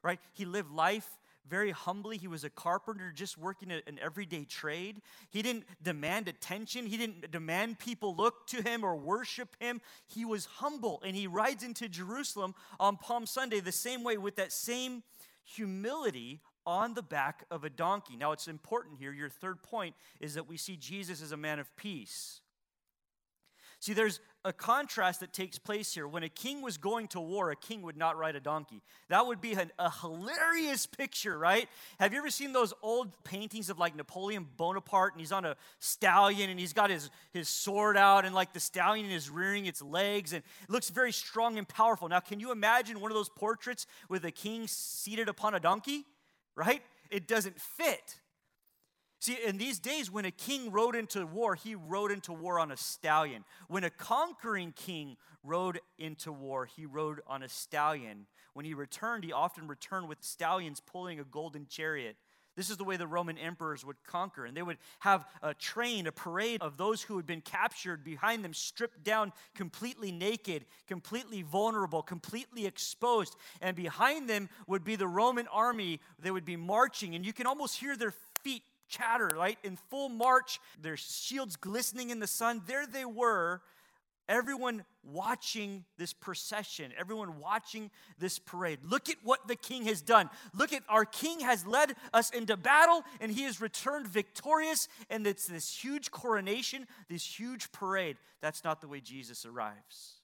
right? 0.04 0.20
He 0.34 0.44
lived 0.44 0.72
life 0.72 1.10
very 1.50 1.72
humbly. 1.72 2.18
He 2.18 2.28
was 2.28 2.44
a 2.44 2.50
carpenter, 2.50 3.12
just 3.14 3.38
working 3.38 3.72
an 3.72 4.00
everyday 4.02 4.46
trade. 4.46 5.02
He 5.30 5.42
didn't 5.42 5.66
demand 5.82 6.28
attention, 6.28 6.86
he 6.86 6.98
didn't 6.98 7.32
demand 7.32 7.80
people 7.80 8.16
look 8.16 8.48
to 8.48 8.62
him 8.62 8.84
or 8.84 8.96
worship 8.96 9.56
him. 9.60 9.82
He 10.08 10.26
was 10.26 10.46
humble, 10.46 11.02
and 11.06 11.16
he 11.16 11.28
rides 11.28 11.64
into 11.64 11.90
Jerusalem 11.90 12.56
on 12.80 12.98
Palm 12.98 13.26
Sunday 13.26 13.60
the 13.60 13.72
same 13.72 14.04
way 14.04 14.18
with 14.18 14.36
that 14.36 14.52
same 14.52 15.04
humility 15.44 16.42
on 16.66 16.94
the 16.94 17.02
back 17.02 17.46
of 17.50 17.64
a 17.64 17.70
donkey. 17.70 18.18
Now, 18.18 18.34
it's 18.34 18.48
important 18.48 18.98
here. 19.00 19.14
Your 19.14 19.30
third 19.30 19.64
point 19.64 19.96
is 20.20 20.34
that 20.34 20.48
we 20.48 20.58
see 20.58 20.76
Jesus 20.76 21.22
as 21.22 21.32
a 21.32 21.38
man 21.38 21.60
of 21.60 21.74
peace. 21.78 22.42
See, 23.80 23.94
there's 23.94 24.20
a 24.44 24.52
contrast 24.52 25.20
that 25.20 25.34
takes 25.34 25.60
place 25.60 25.94
here. 25.94 26.08
When 26.08 26.24
a 26.24 26.30
king 26.30 26.62
was 26.62 26.78
going 26.78 27.10
to 27.10 27.20
war, 27.20 27.52
a 27.52 27.56
king 27.56 27.82
would 27.84 27.98
not 27.98 28.18
ride 28.18 28.36
a 28.36 28.40
donkey. 28.40 28.82
That 29.10 29.28
would 29.28 29.40
be 29.40 29.54
an, 29.54 29.72
a 29.78 29.92
hilarious 29.92 30.88
picture, 30.88 31.38
right? 31.38 31.68
Have 32.00 32.12
you 32.12 32.20
ever 32.20 32.30
seen 32.30 32.54
those 32.54 32.74
old 32.82 33.12
paintings 33.24 33.70
of 33.70 33.78
like 33.78 33.96
Napoleon 33.96 34.48
Bonaparte 34.58 35.14
and 35.14 35.20
he's 35.20 35.32
on 35.32 35.46
a 35.46 35.56
stallion 35.80 36.50
and 36.50 36.60
he's 36.60 36.74
got 36.74 36.90
his, 36.90 37.10
his 37.34 37.50
sword 37.50 37.98
out 37.98 38.26
and 38.26 38.34
like 38.34 38.54
the 38.54 38.60
stallion 38.60 39.12
is 39.12 39.30
rearing 39.30 39.66
its 39.66 39.82
legs 39.82 40.34
and 40.34 40.44
it 40.64 40.70
looks 40.70 40.90
very 40.90 41.12
strong 41.12 41.58
and 41.58 41.68
powerful. 41.68 42.08
Now, 42.08 42.20
can 42.20 42.40
you 42.40 42.52
imagine 42.52 43.00
one 43.00 43.12
of 43.12 43.16
those 43.16 43.30
portraits 43.30 43.86
with 44.10 44.26
a 44.26 44.32
king 44.32 44.66
seated 44.68 45.30
upon 45.30 45.54
a 45.54 45.60
donkey, 45.60 46.06
right? 46.56 46.82
It 47.12 47.28
doesn't 47.28 47.60
fit. 47.60 48.16
See, 49.20 49.38
in 49.46 49.58
these 49.58 49.80
days, 49.80 50.12
when 50.12 50.26
a 50.26 50.32
king 50.32 50.72
rode 50.72 50.96
into 50.96 51.26
war, 51.26 51.56
he 51.56 51.74
rode 51.74 52.12
into 52.12 52.34
war 52.34 52.60
on 52.60 52.72
a 52.72 52.78
stallion. 52.78 53.46
When 53.68 53.84
a 53.84 53.90
conquering 53.90 54.74
king 54.76 55.18
rode 55.44 55.80
into 55.98 56.32
war, 56.32 56.66
he 56.66 56.86
rode 56.86 57.22
on 57.26 57.42
a 57.42 57.50
stallion. 57.50 58.28
When 58.54 58.66
he 58.66 58.74
returned, 58.76 59.24
he 59.24 59.32
often 59.32 59.68
returned 59.68 60.08
with 60.08 60.24
stallions 60.24 60.80
pulling 60.80 61.20
a 61.20 61.24
golden 61.24 61.66
chariot. 61.68 62.16
This 62.56 62.72
is 62.72 62.78
the 62.78 62.84
way 62.84 62.98
the 62.98 63.06
Roman 63.06 63.38
emperors 63.38 63.86
would 63.86 64.04
conquer. 64.04 64.46
And 64.46 64.58
they 64.58 64.64
would 64.64 64.80
have 65.00 65.26
a 65.44 65.54
train, 65.54 66.08
a 66.08 66.12
parade 66.12 66.60
of 66.62 66.76
those 66.76 67.04
who 67.04 67.16
had 67.18 67.28
been 67.28 67.42
captured 67.42 68.04
behind 68.04 68.44
them, 68.44 68.52
stripped 68.52 69.04
down, 69.04 69.32
completely 69.54 70.12
naked, 70.12 70.66
completely 70.88 71.44
vulnerable, 71.44 72.02
completely 72.02 72.66
exposed. 72.66 73.36
And 73.62 73.76
behind 73.76 74.28
them 74.28 74.50
would 74.66 74.84
be 74.84 74.96
the 74.96 75.08
Roman 75.08 75.48
army. 75.50 76.00
They 76.18 76.32
would 76.32 76.46
be 76.46 76.56
marching, 76.56 77.14
and 77.14 77.24
you 77.24 77.32
can 77.32 77.46
almost 77.46 77.78
hear 77.78 77.96
their 77.96 78.12
chatter, 78.88 79.30
right? 79.36 79.58
In 79.64 79.78
full 79.90 80.10
march, 80.10 80.60
their 80.82 80.98
shields 80.98 81.56
glistening 81.56 82.10
in 82.10 82.20
the 82.20 82.28
sun. 82.28 82.62
There 82.68 82.86
they 82.86 83.06
were, 83.06 83.62
everyone 84.30 84.84
watching 85.04 85.86
this 85.98 86.14
procession, 86.14 86.92
everyone 86.98 87.40
watching 87.40 87.90
this 88.20 88.40
parade. 88.40 88.80
Look 88.84 89.10
at 89.10 89.18
what 89.24 89.48
the 89.48 89.56
king 89.56 89.86
has 89.86 90.02
done. 90.02 90.30
Look 90.54 90.74
at 90.74 90.84
our 90.90 91.06
king 91.06 91.40
has 91.42 91.66
led 91.66 91.96
us 92.14 92.30
into 92.32 92.58
battle 92.58 93.04
and 93.22 93.32
he 93.32 93.44
has 93.44 93.62
returned 93.62 94.08
victorious. 94.08 94.88
And 95.10 95.26
it's 95.26 95.48
this 95.48 95.74
huge 95.74 96.12
coronation, 96.12 96.88
this 97.10 97.40
huge 97.40 97.72
parade. 97.72 98.18
That's 98.42 98.64
not 98.64 98.82
the 98.82 98.88
way 98.88 99.00
Jesus 99.00 99.46
arrives. 99.46 100.16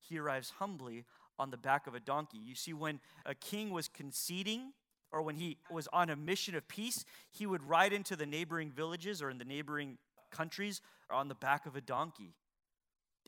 He 0.00 0.18
arrives 0.18 0.50
humbly 0.58 1.04
on 1.38 1.50
the 1.50 1.56
back 1.56 1.86
of 1.86 1.94
a 1.94 2.00
donkey. 2.00 2.38
You 2.38 2.54
see, 2.54 2.72
when 2.72 3.00
a 3.26 3.34
king 3.34 3.70
was 3.70 3.88
conceding, 3.88 4.72
or 5.12 5.22
when 5.22 5.36
he 5.36 5.56
was 5.70 5.88
on 5.92 6.10
a 6.10 6.16
mission 6.16 6.54
of 6.54 6.68
peace, 6.68 7.04
he 7.30 7.46
would 7.46 7.62
ride 7.62 7.92
into 7.92 8.16
the 8.16 8.26
neighboring 8.26 8.70
villages 8.70 9.22
or 9.22 9.30
in 9.30 9.38
the 9.38 9.44
neighboring 9.44 9.98
countries 10.30 10.80
on 11.10 11.28
the 11.28 11.34
back 11.34 11.66
of 11.66 11.76
a 11.76 11.80
donkey. 11.80 12.34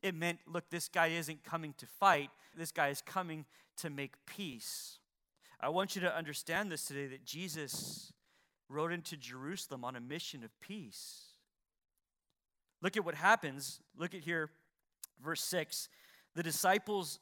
It 0.02 0.14
meant, 0.14 0.38
look, 0.46 0.70
this 0.70 0.88
guy 0.88 1.08
isn't 1.08 1.44
coming 1.44 1.74
to 1.78 1.86
fight, 1.86 2.30
this 2.56 2.72
guy 2.72 2.88
is 2.88 3.02
coming 3.02 3.44
to 3.78 3.90
make 3.90 4.14
peace. 4.26 4.98
I 5.60 5.68
want 5.68 5.94
you 5.94 6.00
to 6.02 6.16
understand 6.16 6.70
this 6.70 6.86
today 6.86 7.06
that 7.08 7.24
Jesus 7.24 8.12
rode 8.68 8.92
into 8.92 9.16
Jerusalem 9.16 9.84
on 9.84 9.96
a 9.96 10.00
mission 10.00 10.42
of 10.42 10.50
peace. 10.60 11.34
Look 12.82 12.96
at 12.96 13.04
what 13.04 13.14
happens. 13.14 13.80
Look 13.96 14.14
at 14.14 14.22
here, 14.22 14.50
verse 15.22 15.42
6. 15.42 15.88
The 16.34 16.42
disciples 16.42 17.18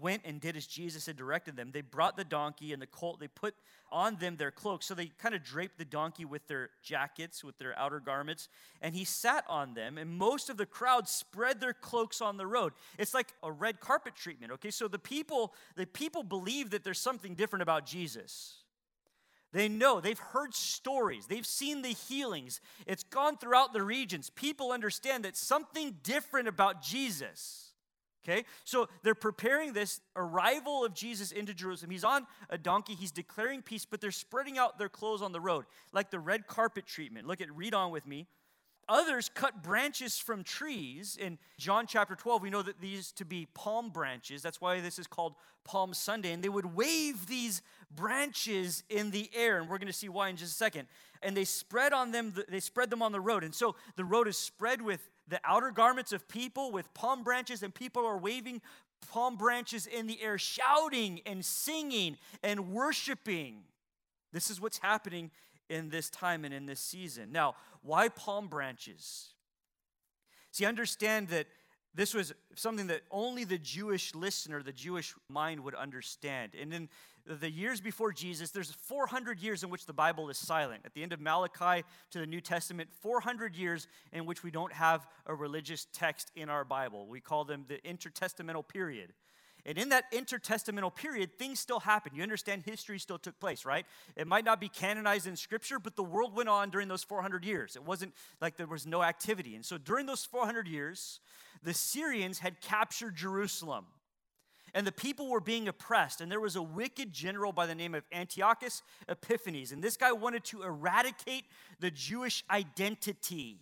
went 0.00 0.22
and 0.24 0.40
did 0.40 0.56
as 0.56 0.66
Jesus 0.66 1.06
had 1.06 1.16
directed 1.16 1.56
them. 1.56 1.70
They 1.72 1.80
brought 1.80 2.16
the 2.16 2.24
donkey 2.24 2.72
and 2.72 2.80
the 2.80 2.86
colt, 2.86 3.20
they 3.20 3.28
put 3.28 3.54
on 3.90 4.16
them 4.16 4.36
their 4.36 4.50
cloaks. 4.50 4.86
So 4.86 4.94
they 4.94 5.06
kind 5.18 5.34
of 5.34 5.44
draped 5.44 5.78
the 5.78 5.84
donkey 5.84 6.24
with 6.24 6.46
their 6.48 6.70
jackets, 6.82 7.44
with 7.44 7.58
their 7.58 7.78
outer 7.78 8.00
garments, 8.00 8.48
and 8.80 8.94
he 8.94 9.04
sat 9.04 9.44
on 9.48 9.74
them. 9.74 9.98
And 9.98 10.10
most 10.10 10.48
of 10.50 10.56
the 10.56 10.66
crowd 10.66 11.08
spread 11.08 11.60
their 11.60 11.74
cloaks 11.74 12.20
on 12.20 12.36
the 12.36 12.46
road. 12.46 12.72
It's 12.98 13.14
like 13.14 13.32
a 13.42 13.52
red 13.52 13.80
carpet 13.80 14.14
treatment, 14.14 14.52
okay? 14.52 14.70
So 14.70 14.88
the 14.88 14.98
people, 14.98 15.54
the 15.76 15.86
people 15.86 16.22
believe 16.22 16.70
that 16.70 16.84
there's 16.84 16.98
something 17.00 17.34
different 17.34 17.62
about 17.62 17.86
Jesus. 17.86 18.54
They 19.52 19.68
know, 19.68 20.00
they've 20.00 20.18
heard 20.18 20.54
stories, 20.54 21.26
they've 21.26 21.46
seen 21.46 21.82
the 21.82 21.90
healings. 21.90 22.60
It's 22.86 23.04
gone 23.04 23.36
throughout 23.36 23.74
the 23.74 23.82
regions. 23.82 24.30
People 24.30 24.72
understand 24.72 25.26
that 25.26 25.36
something 25.36 25.96
different 26.02 26.48
about 26.48 26.82
Jesus. 26.82 27.71
Okay, 28.24 28.44
so 28.64 28.88
they're 29.02 29.16
preparing 29.16 29.72
this 29.72 30.00
arrival 30.14 30.84
of 30.84 30.94
Jesus 30.94 31.32
into 31.32 31.52
Jerusalem. 31.52 31.90
He's 31.90 32.04
on 32.04 32.26
a 32.50 32.56
donkey, 32.56 32.94
he's 32.94 33.10
declaring 33.10 33.62
peace, 33.62 33.84
but 33.84 34.00
they're 34.00 34.12
spreading 34.12 34.58
out 34.58 34.78
their 34.78 34.88
clothes 34.88 35.22
on 35.22 35.32
the 35.32 35.40
road, 35.40 35.64
like 35.92 36.12
the 36.12 36.20
red 36.20 36.46
carpet 36.46 36.86
treatment. 36.86 37.26
Look 37.26 37.40
at, 37.40 37.50
read 37.52 37.74
on 37.74 37.90
with 37.90 38.06
me. 38.06 38.28
Others 38.88 39.30
cut 39.34 39.62
branches 39.62 40.18
from 40.18 40.42
trees. 40.44 41.16
In 41.20 41.38
John 41.56 41.86
chapter 41.86 42.14
12, 42.14 42.42
we 42.42 42.50
know 42.50 42.62
that 42.62 42.80
these 42.80 43.12
to 43.12 43.24
be 43.24 43.46
palm 43.54 43.90
branches. 43.90 44.42
That's 44.42 44.60
why 44.60 44.80
this 44.80 44.98
is 44.98 45.06
called 45.06 45.34
Palm 45.64 45.94
Sunday. 45.94 46.32
And 46.32 46.42
they 46.42 46.48
would 46.48 46.74
wave 46.74 47.26
these 47.26 47.62
branches 47.94 48.82
in 48.88 49.10
the 49.10 49.30
air. 49.34 49.58
And 49.58 49.68
we're 49.68 49.78
going 49.78 49.86
to 49.86 49.92
see 49.92 50.08
why 50.08 50.28
in 50.28 50.36
just 50.36 50.52
a 50.52 50.56
second. 50.56 50.88
And 51.22 51.36
they 51.36 51.44
spread 51.44 51.92
on 51.92 52.10
them, 52.10 52.34
they 52.48 52.60
spread 52.60 52.90
them 52.90 53.02
on 53.02 53.12
the 53.12 53.20
road. 53.20 53.44
And 53.44 53.54
so 53.54 53.76
the 53.96 54.04
road 54.04 54.26
is 54.26 54.36
spread 54.36 54.82
with 54.82 55.08
the 55.28 55.40
outer 55.44 55.70
garments 55.70 56.12
of 56.12 56.28
people 56.28 56.72
with 56.72 56.92
palm 56.94 57.22
branches, 57.22 57.62
and 57.62 57.72
people 57.72 58.04
are 58.04 58.18
waving 58.18 58.60
palm 59.10 59.36
branches 59.36 59.86
in 59.86 60.06
the 60.06 60.20
air, 60.22 60.38
shouting 60.38 61.20
and 61.24 61.44
singing 61.44 62.16
and 62.42 62.72
worshiping. 62.72 63.62
This 64.32 64.50
is 64.50 64.60
what's 64.60 64.78
happening 64.78 65.30
in 65.72 65.88
this 65.88 66.10
time 66.10 66.44
and 66.44 66.52
in 66.52 66.66
this 66.66 66.80
season. 66.80 67.32
Now, 67.32 67.54
why 67.82 68.08
palm 68.08 68.48
branches? 68.48 69.30
See, 70.50 70.66
understand 70.66 71.28
that 71.28 71.46
this 71.94 72.14
was 72.14 72.32
something 72.54 72.86
that 72.88 73.02
only 73.10 73.44
the 73.44 73.58
Jewish 73.58 74.14
listener, 74.14 74.62
the 74.62 74.72
Jewish 74.72 75.14
mind 75.28 75.60
would 75.60 75.74
understand. 75.74 76.52
And 76.60 76.72
in 76.72 76.88
the 77.26 77.50
years 77.50 77.80
before 77.80 78.12
Jesus, 78.12 78.50
there's 78.50 78.70
400 78.70 79.40
years 79.40 79.62
in 79.62 79.70
which 79.70 79.86
the 79.86 79.92
Bible 79.92 80.28
is 80.28 80.36
silent. 80.36 80.82
At 80.84 80.92
the 80.94 81.02
end 81.02 81.12
of 81.12 81.20
Malachi 81.20 81.84
to 82.10 82.18
the 82.18 82.26
New 82.26 82.40
Testament, 82.40 82.90
400 83.00 83.56
years 83.56 83.86
in 84.12 84.26
which 84.26 84.42
we 84.42 84.50
don't 84.50 84.72
have 84.72 85.06
a 85.26 85.34
religious 85.34 85.86
text 85.92 86.30
in 86.36 86.48
our 86.48 86.64
Bible. 86.64 87.06
We 87.06 87.20
call 87.20 87.44
them 87.44 87.64
the 87.68 87.78
intertestamental 87.78 88.66
period. 88.68 89.12
And 89.64 89.78
in 89.78 89.90
that 89.90 90.10
intertestamental 90.12 90.94
period, 90.94 91.38
things 91.38 91.60
still 91.60 91.80
happened. 91.80 92.16
You 92.16 92.22
understand 92.22 92.62
history 92.64 92.98
still 92.98 93.18
took 93.18 93.38
place, 93.38 93.64
right? 93.64 93.86
It 94.16 94.26
might 94.26 94.44
not 94.44 94.60
be 94.60 94.68
canonized 94.68 95.26
in 95.26 95.36
scripture, 95.36 95.78
but 95.78 95.94
the 95.94 96.02
world 96.02 96.34
went 96.34 96.48
on 96.48 96.70
during 96.70 96.88
those 96.88 97.04
400 97.04 97.44
years. 97.44 97.76
It 97.76 97.84
wasn't 97.84 98.12
like 98.40 98.56
there 98.56 98.66
was 98.66 98.86
no 98.86 99.02
activity. 99.02 99.54
And 99.54 99.64
so 99.64 99.78
during 99.78 100.06
those 100.06 100.24
400 100.24 100.66
years, 100.66 101.20
the 101.62 101.74
Syrians 101.74 102.40
had 102.40 102.60
captured 102.60 103.14
Jerusalem 103.14 103.86
and 104.74 104.86
the 104.86 104.92
people 104.92 105.28
were 105.28 105.40
being 105.40 105.68
oppressed. 105.68 106.20
And 106.20 106.30
there 106.30 106.40
was 106.40 106.56
a 106.56 106.62
wicked 106.62 107.12
general 107.12 107.52
by 107.52 107.66
the 107.66 107.74
name 107.74 107.94
of 107.94 108.04
Antiochus 108.12 108.82
Epiphanes. 109.08 109.72
And 109.72 109.82
this 109.82 109.96
guy 109.96 110.12
wanted 110.12 110.44
to 110.44 110.62
eradicate 110.62 111.44
the 111.80 111.90
Jewish 111.90 112.44
identity. 112.50 113.58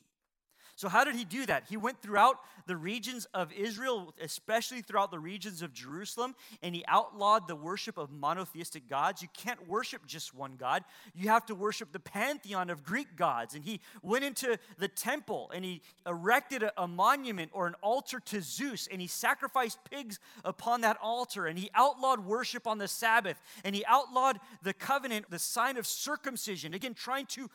So, 0.80 0.88
how 0.88 1.04
did 1.04 1.14
he 1.14 1.26
do 1.26 1.44
that? 1.44 1.64
He 1.68 1.76
went 1.76 2.00
throughout 2.00 2.36
the 2.64 2.74
regions 2.74 3.26
of 3.34 3.52
Israel, 3.52 4.14
especially 4.18 4.80
throughout 4.80 5.10
the 5.10 5.18
regions 5.18 5.60
of 5.60 5.74
Jerusalem, 5.74 6.34
and 6.62 6.74
he 6.74 6.82
outlawed 6.88 7.48
the 7.48 7.54
worship 7.54 7.98
of 7.98 8.10
monotheistic 8.10 8.88
gods. 8.88 9.20
You 9.20 9.28
can't 9.34 9.68
worship 9.68 10.06
just 10.06 10.34
one 10.34 10.56
God, 10.56 10.84
you 11.14 11.28
have 11.28 11.44
to 11.46 11.54
worship 11.54 11.92
the 11.92 12.00
pantheon 12.00 12.70
of 12.70 12.82
Greek 12.82 13.14
gods. 13.14 13.54
And 13.54 13.62
he 13.62 13.80
went 14.02 14.24
into 14.24 14.58
the 14.78 14.88
temple 14.88 15.50
and 15.54 15.66
he 15.66 15.82
erected 16.06 16.62
a, 16.62 16.72
a 16.82 16.88
monument 16.88 17.50
or 17.52 17.66
an 17.66 17.74
altar 17.82 18.18
to 18.18 18.40
Zeus, 18.40 18.88
and 18.90 19.02
he 19.02 19.06
sacrificed 19.06 19.80
pigs 19.90 20.18
upon 20.46 20.80
that 20.80 20.96
altar, 21.02 21.46
and 21.46 21.58
he 21.58 21.70
outlawed 21.74 22.24
worship 22.24 22.66
on 22.66 22.78
the 22.78 22.88
Sabbath, 22.88 23.38
and 23.64 23.74
he 23.74 23.84
outlawed 23.84 24.40
the 24.62 24.72
covenant, 24.72 25.26
the 25.28 25.38
sign 25.38 25.76
of 25.76 25.86
circumcision, 25.86 26.72
again, 26.72 26.94
trying 26.94 27.26
to 27.26 27.50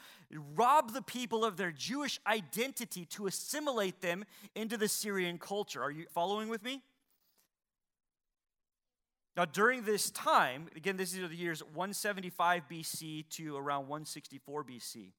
rob 0.55 0.93
the 0.93 1.01
people 1.01 1.43
of 1.43 1.57
their 1.57 1.71
Jewish 1.71 2.19
identity 2.27 3.07
to 3.15 3.27
assimilate 3.27 4.01
them 4.01 4.25
into 4.55 4.77
the 4.77 4.87
Syrian 4.87 5.37
culture. 5.37 5.81
Are 5.81 5.91
you 5.91 6.05
following 6.13 6.49
with 6.49 6.63
me? 6.63 6.81
Now, 9.35 9.43
during 9.43 9.83
this 9.83 10.09
time, 10.11 10.67
again, 10.75 10.95
this 10.95 11.13
is 11.13 11.29
the 11.29 11.35
years 11.35 11.61
175 11.61 12.63
BC 12.69 13.27
to 13.31 13.57
around 13.57 13.87
164 13.87 14.63
BC. 14.63 15.11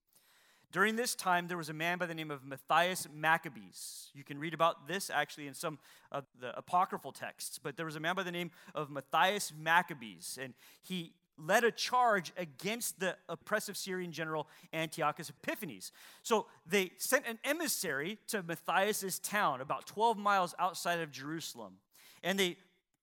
During 0.72 0.96
this 0.96 1.14
time, 1.14 1.48
there 1.48 1.56
was 1.56 1.68
a 1.68 1.74
man 1.74 1.98
by 1.98 2.06
the 2.06 2.14
name 2.14 2.30
of 2.30 2.44
Matthias 2.44 3.06
Maccabees. 3.14 4.10
You 4.14 4.24
can 4.24 4.38
read 4.38 4.52
about 4.52 4.88
this 4.88 5.10
actually 5.10 5.46
in 5.46 5.54
some 5.54 5.78
of 6.10 6.24
the 6.40 6.56
apocryphal 6.56 7.12
texts, 7.12 7.58
but 7.62 7.76
there 7.76 7.86
was 7.86 7.96
a 7.96 8.00
man 8.00 8.14
by 8.14 8.22
the 8.22 8.32
name 8.32 8.50
of 8.74 8.90
Matthias 8.90 9.52
Maccabees, 9.56 10.38
and 10.42 10.54
he 10.82 11.12
led 11.38 11.64
a 11.64 11.70
charge 11.70 12.32
against 12.36 13.00
the 13.00 13.16
oppressive 13.28 13.76
Syrian 13.76 14.12
general 14.12 14.48
Antiochus 14.72 15.30
Epiphanes. 15.30 15.92
So 16.22 16.46
they 16.66 16.92
sent 16.98 17.26
an 17.26 17.38
emissary 17.44 18.18
to 18.28 18.42
Matthias's 18.42 19.18
town, 19.18 19.60
about 19.60 19.86
12 19.86 20.16
miles 20.16 20.54
outside 20.58 21.00
of 21.00 21.10
Jerusalem, 21.10 21.74
and 22.22 22.38
they 22.38 22.56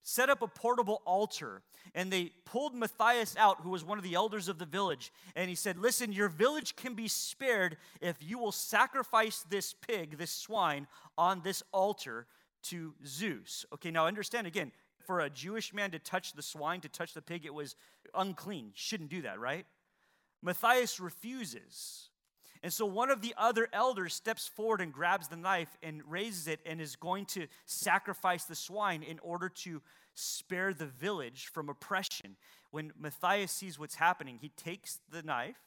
set 0.03 0.29
up 0.29 0.41
a 0.41 0.47
portable 0.47 1.01
altar 1.05 1.61
and 1.95 2.11
they 2.11 2.31
pulled 2.45 2.75
Matthias 2.75 3.35
out, 3.37 3.61
who 3.61 3.69
was 3.69 3.83
one 3.83 3.97
of 3.97 4.03
the 4.03 4.15
elders 4.15 4.47
of 4.47 4.57
the 4.57 4.65
village, 4.65 5.11
and 5.35 5.49
he 5.49 5.55
said, 5.55 5.77
Listen, 5.77 6.11
your 6.11 6.29
village 6.29 6.75
can 6.75 6.93
be 6.93 7.07
spared 7.07 7.77
if 8.01 8.17
you 8.19 8.37
will 8.39 8.51
sacrifice 8.51 9.45
this 9.49 9.73
pig, 9.73 10.17
this 10.17 10.31
swine, 10.31 10.87
on 11.17 11.41
this 11.43 11.61
altar 11.71 12.25
to 12.63 12.93
Zeus. 13.05 13.65
Okay, 13.73 13.91
now 13.91 14.07
understand 14.07 14.47
again, 14.47 14.71
for 15.05 15.19
a 15.19 15.29
Jewish 15.29 15.73
man 15.73 15.91
to 15.91 15.99
touch 15.99 16.33
the 16.33 16.41
swine, 16.41 16.81
to 16.81 16.89
touch 16.89 17.13
the 17.13 17.21
pig, 17.21 17.45
it 17.45 17.53
was 17.53 17.75
unclean. 18.13 18.71
Shouldn't 18.73 19.09
do 19.09 19.21
that, 19.23 19.39
right? 19.39 19.65
Matthias 20.41 20.99
refuses. 20.99 22.09
And 22.61 22.71
so 22.71 22.85
one 22.85 23.11
of 23.11 23.21
the 23.21 23.33
other 23.37 23.67
elders 23.73 24.13
steps 24.13 24.47
forward 24.47 24.79
and 24.79 24.93
grabs 24.93 25.27
the 25.27 25.35
knife 25.35 25.77
and 25.83 26.01
raises 26.07 26.47
it 26.47 26.61
and 26.65 26.79
is 26.79 26.95
going 26.95 27.25
to 27.27 27.47
sacrifice 27.65 28.45
the 28.45 28.55
swine 28.55 29.03
in 29.03 29.19
order 29.19 29.49
to 29.49 29.81
spare 30.15 30.73
the 30.73 30.85
village 30.85 31.47
from 31.47 31.67
oppression. 31.67 32.37
When 32.71 32.93
Matthias 32.97 33.51
sees 33.51 33.77
what's 33.77 33.95
happening, 33.95 34.37
he 34.39 34.49
takes 34.49 34.99
the 35.11 35.23
knife 35.23 35.57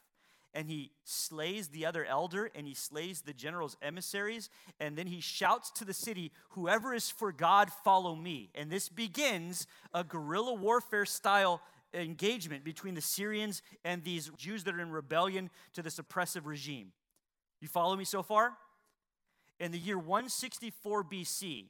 and 0.57 0.71
he 0.71 0.91
slays 1.05 1.69
the 1.69 1.85
other 1.85 2.07
elder 2.07 2.51
and 2.55 2.67
he 2.67 2.73
slays 2.73 3.21
the 3.21 3.35
general's 3.35 3.77
emissaries. 3.83 4.49
And 4.81 4.97
then 4.97 5.07
he 5.07 5.21
shouts 5.21 5.71
to 5.73 5.85
the 5.85 5.93
city, 5.93 6.33
Whoever 6.51 6.95
is 6.95 7.11
for 7.11 7.31
God, 7.31 7.71
follow 7.85 8.17
me. 8.17 8.49
And 8.55 8.71
this 8.71 8.89
begins 8.89 9.67
a 9.93 10.03
guerrilla 10.03 10.55
warfare 10.55 11.05
style 11.05 11.61
engagement 11.93 12.65
between 12.65 12.95
the 12.95 13.03
Syrians 13.03 13.61
and 13.85 14.03
these 14.03 14.31
Jews 14.39 14.65
that 14.65 14.75
are 14.75 14.81
in 14.81 14.91
rebellion 14.91 15.51
to 15.75 15.83
this 15.83 15.99
oppressive 15.99 16.47
regime. 16.47 16.93
You 17.61 17.69
follow 17.69 17.95
me 17.95 18.05
so 18.05 18.23
far? 18.23 18.55
In 19.61 19.73
the 19.73 19.79
year 19.79 19.99
164 19.99 21.05
BC, 21.05 21.67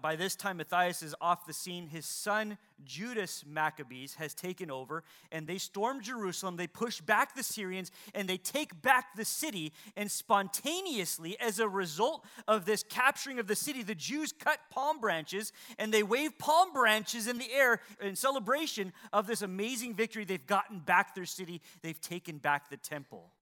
by 0.00 0.16
this 0.16 0.36
time, 0.36 0.56
Matthias 0.56 1.02
is 1.02 1.14
off 1.20 1.46
the 1.46 1.52
scene. 1.52 1.86
His 1.86 2.06
son, 2.06 2.56
Judas 2.84 3.44
Maccabees, 3.46 4.14
has 4.14 4.32
taken 4.32 4.70
over, 4.70 5.04
and 5.30 5.46
they 5.46 5.58
storm 5.58 6.00
Jerusalem. 6.00 6.56
They 6.56 6.66
push 6.66 7.00
back 7.00 7.34
the 7.34 7.42
Syrians, 7.42 7.90
and 8.14 8.28
they 8.28 8.38
take 8.38 8.80
back 8.80 9.14
the 9.16 9.24
city. 9.24 9.72
And 9.96 10.10
spontaneously, 10.10 11.38
as 11.38 11.58
a 11.58 11.68
result 11.68 12.24
of 12.48 12.64
this 12.64 12.82
capturing 12.82 13.38
of 13.38 13.46
the 13.46 13.56
city, 13.56 13.82
the 13.82 13.94
Jews 13.94 14.32
cut 14.32 14.58
palm 14.70 15.00
branches 15.00 15.52
and 15.78 15.92
they 15.92 16.02
wave 16.02 16.38
palm 16.38 16.72
branches 16.72 17.26
in 17.26 17.38
the 17.38 17.52
air 17.52 17.80
in 18.00 18.16
celebration 18.16 18.92
of 19.12 19.26
this 19.26 19.42
amazing 19.42 19.94
victory. 19.94 20.24
They've 20.24 20.46
gotten 20.46 20.80
back 20.80 21.14
their 21.14 21.26
city, 21.26 21.60
they've 21.82 22.00
taken 22.00 22.38
back 22.38 22.70
the 22.70 22.76
temple. 22.76 23.32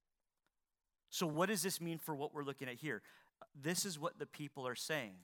So, 1.10 1.26
what 1.26 1.48
does 1.48 1.62
this 1.62 1.80
mean 1.80 1.98
for 1.98 2.14
what 2.14 2.34
we're 2.34 2.44
looking 2.44 2.68
at 2.68 2.76
here? 2.76 3.02
This 3.60 3.84
is 3.84 3.98
what 3.98 4.18
the 4.18 4.26
people 4.26 4.66
are 4.66 4.76
saying. 4.76 5.14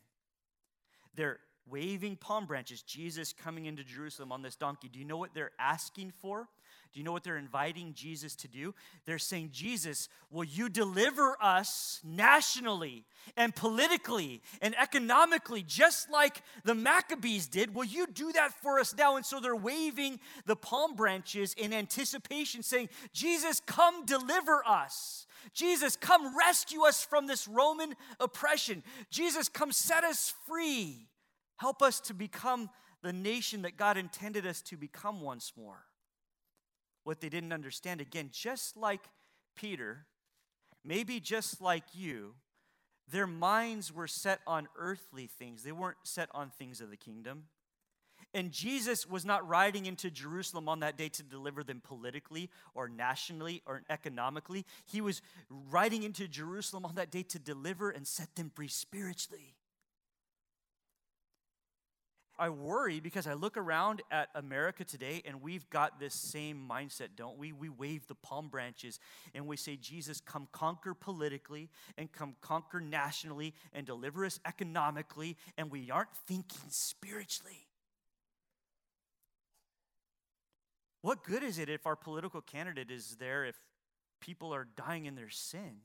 They're 1.16 1.40
waving 1.68 2.16
palm 2.16 2.46
branches, 2.46 2.82
Jesus 2.82 3.32
coming 3.32 3.66
into 3.66 3.82
Jerusalem 3.82 4.30
on 4.30 4.42
this 4.42 4.56
donkey. 4.56 4.88
Do 4.88 4.98
you 4.98 5.04
know 5.04 5.16
what 5.16 5.34
they're 5.34 5.52
asking 5.58 6.12
for? 6.20 6.48
Do 6.96 7.00
you 7.00 7.04
know 7.04 7.12
what 7.12 7.24
they're 7.24 7.36
inviting 7.36 7.92
Jesus 7.92 8.34
to 8.36 8.48
do? 8.48 8.74
They're 9.04 9.18
saying, 9.18 9.50
Jesus, 9.52 10.08
will 10.30 10.44
you 10.44 10.70
deliver 10.70 11.36
us 11.42 12.00
nationally 12.02 13.04
and 13.36 13.54
politically 13.54 14.40
and 14.62 14.74
economically, 14.80 15.62
just 15.62 16.10
like 16.10 16.40
the 16.64 16.74
Maccabees 16.74 17.48
did? 17.48 17.74
Will 17.74 17.84
you 17.84 18.06
do 18.06 18.32
that 18.32 18.54
for 18.62 18.78
us 18.80 18.94
now? 18.96 19.16
And 19.16 19.26
so 19.26 19.40
they're 19.40 19.54
waving 19.54 20.20
the 20.46 20.56
palm 20.56 20.94
branches 20.94 21.52
in 21.52 21.74
anticipation, 21.74 22.62
saying, 22.62 22.88
Jesus, 23.12 23.60
come 23.66 24.06
deliver 24.06 24.66
us. 24.66 25.26
Jesus, 25.52 25.96
come 25.96 26.34
rescue 26.34 26.84
us 26.86 27.04
from 27.04 27.26
this 27.26 27.46
Roman 27.46 27.92
oppression. 28.18 28.82
Jesus, 29.10 29.50
come 29.50 29.70
set 29.70 30.02
us 30.02 30.32
free. 30.48 31.10
Help 31.58 31.82
us 31.82 32.00
to 32.00 32.14
become 32.14 32.70
the 33.02 33.12
nation 33.12 33.60
that 33.62 33.76
God 33.76 33.98
intended 33.98 34.46
us 34.46 34.62
to 34.62 34.78
become 34.78 35.20
once 35.20 35.52
more. 35.58 35.84
What 37.06 37.20
they 37.20 37.28
didn't 37.28 37.52
understand, 37.52 38.00
again, 38.00 38.30
just 38.32 38.76
like 38.76 39.02
Peter, 39.54 40.06
maybe 40.84 41.20
just 41.20 41.60
like 41.60 41.84
you, 41.92 42.34
their 43.08 43.28
minds 43.28 43.94
were 43.94 44.08
set 44.08 44.40
on 44.44 44.66
earthly 44.76 45.28
things. 45.28 45.62
They 45.62 45.70
weren't 45.70 45.98
set 46.02 46.28
on 46.34 46.50
things 46.50 46.80
of 46.80 46.90
the 46.90 46.96
kingdom. 46.96 47.44
And 48.34 48.50
Jesus 48.50 49.08
was 49.08 49.24
not 49.24 49.46
riding 49.48 49.86
into 49.86 50.10
Jerusalem 50.10 50.68
on 50.68 50.80
that 50.80 50.98
day 50.98 51.08
to 51.10 51.22
deliver 51.22 51.62
them 51.62 51.80
politically 51.80 52.50
or 52.74 52.88
nationally 52.88 53.62
or 53.66 53.82
economically. 53.88 54.66
He 54.84 55.00
was 55.00 55.22
riding 55.48 56.02
into 56.02 56.26
Jerusalem 56.26 56.84
on 56.84 56.96
that 56.96 57.12
day 57.12 57.22
to 57.22 57.38
deliver 57.38 57.88
and 57.90 58.04
set 58.04 58.34
them 58.34 58.50
free 58.52 58.66
spiritually. 58.66 59.54
I 62.38 62.50
worry 62.50 63.00
because 63.00 63.26
I 63.26 63.32
look 63.32 63.56
around 63.56 64.02
at 64.10 64.28
America 64.34 64.84
today 64.84 65.22
and 65.24 65.40
we've 65.40 65.68
got 65.70 65.98
this 65.98 66.14
same 66.14 66.66
mindset, 66.70 67.08
don't 67.16 67.38
we? 67.38 67.52
We 67.52 67.68
wave 67.68 68.06
the 68.06 68.14
palm 68.14 68.48
branches 68.48 69.00
and 69.34 69.46
we 69.46 69.56
say, 69.56 69.76
Jesus, 69.76 70.20
come 70.20 70.48
conquer 70.52 70.92
politically 70.92 71.70
and 71.96 72.12
come 72.12 72.36
conquer 72.42 72.80
nationally 72.80 73.54
and 73.72 73.86
deliver 73.86 74.24
us 74.24 74.38
economically, 74.46 75.36
and 75.56 75.70
we 75.70 75.90
aren't 75.90 76.14
thinking 76.26 76.68
spiritually. 76.68 77.66
What 81.02 81.24
good 81.24 81.42
is 81.42 81.58
it 81.58 81.68
if 81.68 81.86
our 81.86 81.96
political 81.96 82.40
candidate 82.40 82.90
is 82.90 83.16
there 83.18 83.44
if 83.44 83.56
people 84.20 84.52
are 84.54 84.66
dying 84.76 85.06
in 85.06 85.14
their 85.14 85.30
sin? 85.30 85.76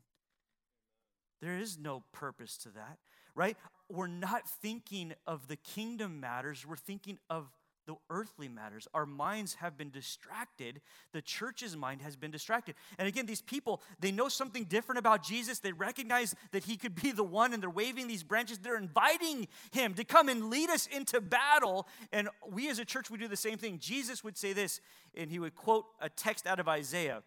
There 1.41 1.57
is 1.57 1.77
no 1.77 2.03
purpose 2.11 2.57
to 2.59 2.69
that, 2.69 2.97
right? 3.35 3.57
We're 3.91 4.07
not 4.07 4.47
thinking 4.47 5.13
of 5.27 5.47
the 5.47 5.57
kingdom 5.57 6.19
matters, 6.19 6.65
we're 6.65 6.75
thinking 6.75 7.19
of 7.29 7.51
the 7.87 7.95
earthly 8.09 8.47
matters. 8.47 8.87
Our 8.93 9.05
minds 9.05 9.55
have 9.55 9.77
been 9.77 9.89
distracted. 9.89 10.81
The 11.13 11.21
church's 11.21 11.75
mind 11.75 12.01
has 12.01 12.15
been 12.15 12.31
distracted. 12.31 12.75
And 12.97 13.07
again, 13.07 13.25
these 13.25 13.41
people, 13.41 13.81
they 13.99 14.11
know 14.11 14.29
something 14.29 14.65
different 14.65 14.99
about 14.99 15.23
Jesus. 15.23 15.59
They 15.59 15.71
recognize 15.71 16.35
that 16.51 16.63
he 16.63 16.77
could 16.77 16.95
be 16.95 17.11
the 17.11 17.23
one, 17.23 17.53
and 17.53 17.61
they're 17.61 17.69
waving 17.69 18.07
these 18.07 18.23
branches. 18.23 18.59
They're 18.59 18.77
inviting 18.77 19.47
him 19.71 19.93
to 19.95 20.03
come 20.03 20.29
and 20.29 20.49
lead 20.49 20.69
us 20.69 20.87
into 20.87 21.19
battle. 21.19 21.87
And 22.11 22.29
we 22.49 22.69
as 22.69 22.79
a 22.79 22.85
church 22.85 23.09
we 23.09 23.17
do 23.17 23.27
the 23.27 23.35
same 23.35 23.57
thing. 23.57 23.79
Jesus 23.79 24.23
would 24.23 24.37
say 24.37 24.53
this, 24.53 24.79
and 25.15 25.31
he 25.31 25.39
would 25.39 25.55
quote 25.55 25.85
a 25.99 26.09
text 26.09 26.45
out 26.45 26.59
of 26.59 26.67
Isaiah 26.67 27.23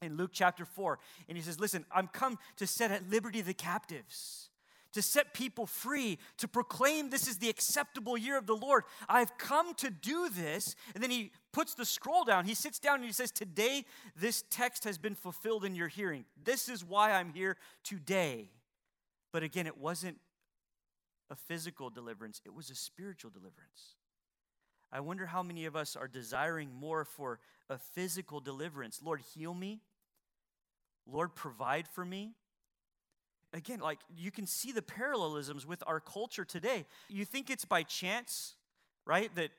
in 0.00 0.16
Luke 0.16 0.30
chapter 0.32 0.64
4. 0.64 0.98
And 1.28 1.36
he 1.36 1.42
says, 1.42 1.58
Listen, 1.58 1.84
I'm 1.92 2.06
come 2.06 2.38
to 2.56 2.66
set 2.66 2.92
at 2.92 3.10
liberty 3.10 3.40
the 3.40 3.54
captives 3.54 4.48
to 4.92 5.02
set 5.02 5.34
people 5.34 5.66
free, 5.66 6.18
to 6.38 6.48
proclaim 6.48 7.10
this 7.10 7.26
is 7.26 7.38
the 7.38 7.48
acceptable 7.48 8.16
year 8.16 8.36
of 8.36 8.46
the 8.46 8.56
Lord. 8.56 8.84
I've 9.08 9.36
come 9.38 9.74
to 9.74 9.90
do 9.90 10.28
this. 10.28 10.76
And 10.94 11.02
then 11.02 11.10
he 11.10 11.32
puts 11.52 11.74
the 11.74 11.84
scroll 11.84 12.24
down. 12.24 12.44
He 12.44 12.54
sits 12.54 12.78
down 12.78 12.96
and 12.96 13.04
he 13.04 13.12
says, 13.12 13.30
Today, 13.30 13.84
this 14.18 14.44
text 14.50 14.84
has 14.84 14.98
been 14.98 15.14
fulfilled 15.14 15.64
in 15.64 15.74
your 15.74 15.88
hearing. 15.88 16.24
This 16.42 16.68
is 16.68 16.84
why 16.84 17.12
I'm 17.12 17.32
here 17.32 17.56
today. 17.84 18.50
But 19.32 19.42
again, 19.42 19.66
it 19.66 19.78
wasn't 19.78 20.18
a 21.30 21.34
physical 21.34 21.88
deliverance, 21.88 22.42
it 22.44 22.54
was 22.54 22.68
a 22.68 22.74
spiritual 22.74 23.30
deliverance. 23.30 23.96
I 24.94 25.00
wonder 25.00 25.24
how 25.24 25.42
many 25.42 25.64
of 25.64 25.74
us 25.74 25.96
are 25.96 26.06
desiring 26.06 26.70
more 26.78 27.06
for 27.06 27.40
a 27.70 27.78
physical 27.78 28.40
deliverance. 28.40 29.00
Lord, 29.02 29.22
heal 29.34 29.54
me. 29.54 29.80
Lord, 31.06 31.34
provide 31.34 31.88
for 31.88 32.04
me 32.04 32.34
again, 33.52 33.80
like 33.80 33.98
you 34.16 34.30
can 34.30 34.46
see 34.46 34.72
the 34.72 34.82
parallelisms 34.82 35.66
with 35.66 35.82
our 35.86 36.00
culture 36.00 36.44
today. 36.44 36.86
You 37.08 37.24
think 37.24 37.50
it's 37.50 37.64
by 37.64 37.82
chance, 37.82 38.56
right, 39.06 39.34
that 39.34 39.50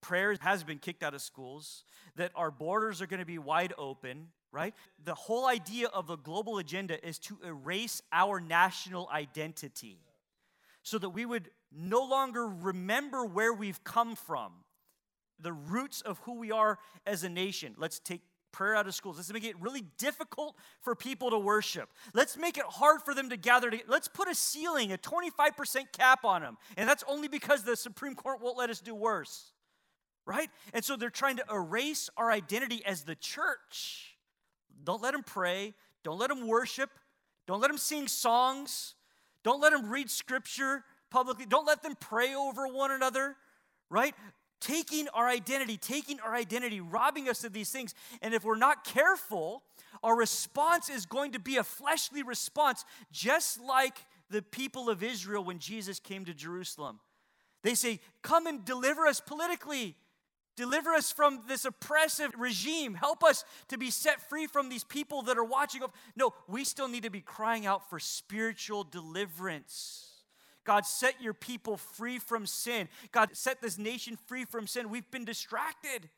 prayer 0.00 0.36
has 0.40 0.64
been 0.64 0.78
kicked 0.78 1.02
out 1.02 1.14
of 1.14 1.22
schools, 1.22 1.84
that 2.16 2.30
our 2.34 2.50
borders 2.50 3.00
are 3.00 3.06
going 3.06 3.20
to 3.20 3.26
be 3.26 3.38
wide 3.38 3.72
open, 3.78 4.28
right? 4.52 4.74
The 5.04 5.14
whole 5.14 5.46
idea 5.46 5.88
of 5.88 6.06
the 6.06 6.16
global 6.16 6.58
agenda 6.58 7.04
is 7.06 7.18
to 7.20 7.38
erase 7.44 8.02
our 8.12 8.40
national 8.40 9.08
identity 9.12 9.98
so 10.82 10.98
that 10.98 11.10
we 11.10 11.24
would 11.24 11.48
no 11.72 12.04
longer 12.04 12.46
remember 12.46 13.24
where 13.24 13.52
we've 13.52 13.82
come 13.82 14.14
from, 14.14 14.52
the 15.40 15.52
roots 15.52 16.02
of 16.02 16.18
who 16.20 16.38
we 16.38 16.52
are 16.52 16.78
as 17.06 17.24
a 17.24 17.28
nation. 17.28 17.74
Let's 17.78 17.98
take 17.98 18.20
prayer 18.54 18.76
out 18.76 18.86
of 18.86 18.94
schools. 18.94 19.16
Let's 19.16 19.32
make 19.32 19.44
it 19.44 19.60
really 19.60 19.82
difficult 19.98 20.56
for 20.80 20.94
people 20.94 21.30
to 21.30 21.38
worship. 21.38 21.90
Let's 22.14 22.36
make 22.36 22.56
it 22.56 22.64
hard 22.64 23.02
for 23.02 23.12
them 23.12 23.28
to 23.30 23.36
gather. 23.36 23.68
To, 23.68 23.78
let's 23.88 24.06
put 24.06 24.28
a 24.28 24.34
ceiling, 24.34 24.92
a 24.92 24.96
25% 24.96 25.92
cap 25.92 26.24
on 26.24 26.42
them. 26.42 26.56
And 26.76 26.88
that's 26.88 27.02
only 27.08 27.26
because 27.26 27.64
the 27.64 27.76
Supreme 27.76 28.14
Court 28.14 28.40
won't 28.40 28.56
let 28.56 28.70
us 28.70 28.80
do 28.80 28.94
worse. 28.94 29.50
Right? 30.24 30.48
And 30.72 30.84
so 30.84 30.96
they're 30.96 31.10
trying 31.10 31.36
to 31.36 31.44
erase 31.52 32.08
our 32.16 32.30
identity 32.30 32.82
as 32.86 33.02
the 33.02 33.16
church. 33.16 34.16
Don't 34.84 35.02
let 35.02 35.12
them 35.12 35.24
pray. 35.24 35.74
Don't 36.04 36.18
let 36.18 36.28
them 36.28 36.46
worship. 36.46 36.90
Don't 37.46 37.60
let 37.60 37.68
them 37.68 37.78
sing 37.78 38.06
songs. 38.06 38.94
Don't 39.42 39.60
let 39.60 39.72
them 39.72 39.90
read 39.90 40.08
scripture 40.08 40.84
publicly. 41.10 41.44
Don't 41.44 41.66
let 41.66 41.82
them 41.82 41.94
pray 41.98 42.34
over 42.34 42.68
one 42.68 42.92
another, 42.92 43.36
right? 43.90 44.14
Taking 44.60 45.08
our 45.08 45.28
identity, 45.28 45.76
taking 45.76 46.20
our 46.20 46.34
identity, 46.34 46.80
robbing 46.80 47.28
us 47.28 47.44
of 47.44 47.52
these 47.52 47.70
things. 47.70 47.94
And 48.22 48.32
if 48.32 48.44
we're 48.44 48.56
not 48.56 48.84
careful, 48.84 49.62
our 50.02 50.16
response 50.16 50.88
is 50.88 51.06
going 51.06 51.32
to 51.32 51.38
be 51.38 51.56
a 51.56 51.64
fleshly 51.64 52.22
response, 52.22 52.84
just 53.12 53.60
like 53.60 53.98
the 54.30 54.42
people 54.42 54.88
of 54.88 55.02
Israel 55.02 55.44
when 55.44 55.58
Jesus 55.58 56.00
came 56.00 56.24
to 56.24 56.34
Jerusalem. 56.34 57.00
They 57.62 57.74
say, 57.74 58.00
Come 58.22 58.46
and 58.46 58.64
deliver 58.64 59.06
us 59.06 59.20
politically. 59.20 59.96
Deliver 60.56 60.90
us 60.92 61.10
from 61.10 61.42
this 61.48 61.64
oppressive 61.64 62.32
regime. 62.38 62.94
Help 62.94 63.24
us 63.24 63.44
to 63.68 63.76
be 63.76 63.90
set 63.90 64.28
free 64.28 64.46
from 64.46 64.68
these 64.68 64.84
people 64.84 65.22
that 65.22 65.36
are 65.36 65.44
watching. 65.44 65.82
No, 66.14 66.32
we 66.46 66.62
still 66.62 66.86
need 66.86 67.02
to 67.02 67.10
be 67.10 67.20
crying 67.20 67.66
out 67.66 67.90
for 67.90 67.98
spiritual 67.98 68.84
deliverance. 68.84 70.13
God, 70.64 70.86
set 70.86 71.20
your 71.20 71.34
people 71.34 71.76
free 71.76 72.18
from 72.18 72.46
sin. 72.46 72.88
God, 73.12 73.30
set 73.32 73.60
this 73.60 73.78
nation 73.78 74.16
free 74.26 74.44
from 74.44 74.66
sin. 74.66 74.90
We've 74.90 75.10
been 75.10 75.24
distracted. 75.24 76.08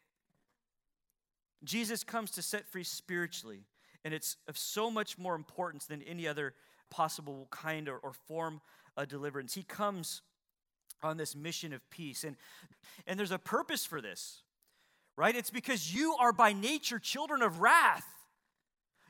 Jesus 1.64 2.04
comes 2.04 2.30
to 2.32 2.42
set 2.42 2.66
free 2.66 2.84
spiritually, 2.84 3.64
and 4.04 4.14
it's 4.14 4.36
of 4.46 4.56
so 4.56 4.90
much 4.90 5.18
more 5.18 5.34
importance 5.34 5.86
than 5.86 6.02
any 6.02 6.28
other 6.28 6.54
possible 6.90 7.48
kind 7.50 7.88
or, 7.88 7.98
or 7.98 8.12
form 8.12 8.60
of 8.96 9.08
deliverance. 9.08 9.54
He 9.54 9.62
comes 9.62 10.22
on 11.02 11.16
this 11.16 11.34
mission 11.34 11.72
of 11.72 11.88
peace. 11.90 12.24
And, 12.24 12.36
and 13.06 13.18
there's 13.18 13.32
a 13.32 13.38
purpose 13.38 13.84
for 13.84 14.00
this, 14.00 14.42
right? 15.16 15.34
It's 15.34 15.50
because 15.50 15.94
you 15.94 16.14
are 16.18 16.32
by 16.32 16.52
nature 16.52 16.98
children 16.98 17.42
of 17.42 17.60
wrath. 17.60 18.06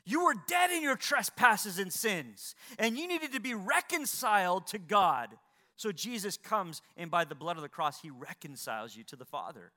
You 0.09 0.23
were 0.23 0.35
dead 0.47 0.71
in 0.71 0.81
your 0.81 0.95
trespasses 0.95 1.79
and 1.79 1.91
sins, 1.91 2.55
and 2.79 2.97
you 2.97 3.09
needed 3.09 3.33
to 3.33 3.41
be 3.41 3.53
reconciled 3.53 4.65
to 4.67 4.79
God. 4.79 5.35
So 5.75 5.91
Jesus 5.91 6.37
comes, 6.37 6.81
and 6.95 7.11
by 7.11 7.25
the 7.25 7.35
blood 7.35 7.57
of 7.57 7.61
the 7.61 7.67
cross, 7.67 8.01
he 8.01 8.09
reconciles 8.09 8.95
you 8.95 9.03
to 9.03 9.17
the 9.17 9.25
Father. 9.25 9.73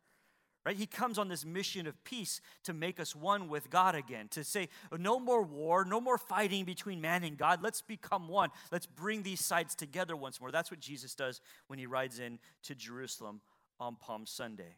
Right? 0.65 0.77
He 0.77 0.87
comes 0.87 1.19
on 1.19 1.27
this 1.27 1.45
mission 1.45 1.89
of 1.89 2.05
peace 2.05 2.41
to 2.63 2.73
make 2.73 3.01
us 3.01 3.17
one 3.17 3.49
with 3.49 3.71
God 3.71 3.97
again, 3.97 4.29
to 4.31 4.45
say, 4.45 4.69
no 4.97 5.19
more 5.19 5.43
war, 5.43 5.85
no 5.85 6.01
more 6.01 6.17
fighting 6.17 6.65
between 6.65 7.01
man 7.01 7.25
and 7.25 7.37
God. 7.37 7.59
Let's 7.61 7.83
become 7.83 8.29
one. 8.29 8.51
Let's 8.71 8.87
bring 8.87 9.25
these 9.25 9.45
sides 9.45 9.75
together 9.75 10.15
once 10.15 10.41
more. 10.41 10.53
That's 10.53 10.71
what 10.71 10.79
Jesus 10.79 11.17
does 11.17 11.41
when 11.67 11.81
he 11.81 11.87
rides 11.87 12.21
in 12.21 12.39
to 12.63 12.77
Jerusalem 12.77 13.41
on 13.81 13.97
Palm 13.97 14.27
Sunday. 14.27 14.77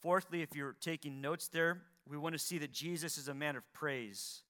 Fourthly, 0.00 0.42
if 0.42 0.56
you're 0.56 0.74
taking 0.80 1.20
notes 1.20 1.46
there, 1.46 1.82
we 2.08 2.16
want 2.16 2.34
to 2.34 2.38
see 2.38 2.58
that 2.58 2.72
Jesus 2.72 3.18
is 3.18 3.28
a 3.28 3.34
man 3.34 3.56
of 3.56 3.70
praise. 3.72 4.42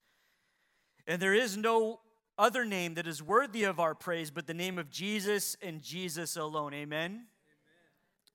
And 1.07 1.21
there 1.21 1.35
is 1.35 1.57
no 1.57 2.01
other 2.39 2.65
name 2.65 2.95
that 2.95 3.07
is 3.07 3.23
worthy 3.23 3.65
of 3.65 3.79
our 3.79 3.95
praise 3.95 4.31
but 4.31 4.47
the 4.47 4.55
name 4.55 4.79
of 4.79 4.91
Jesus 4.91 5.57
and 5.63 5.83
Jesus 5.83 6.37
alone. 6.37 6.75
Amen. 6.75 7.27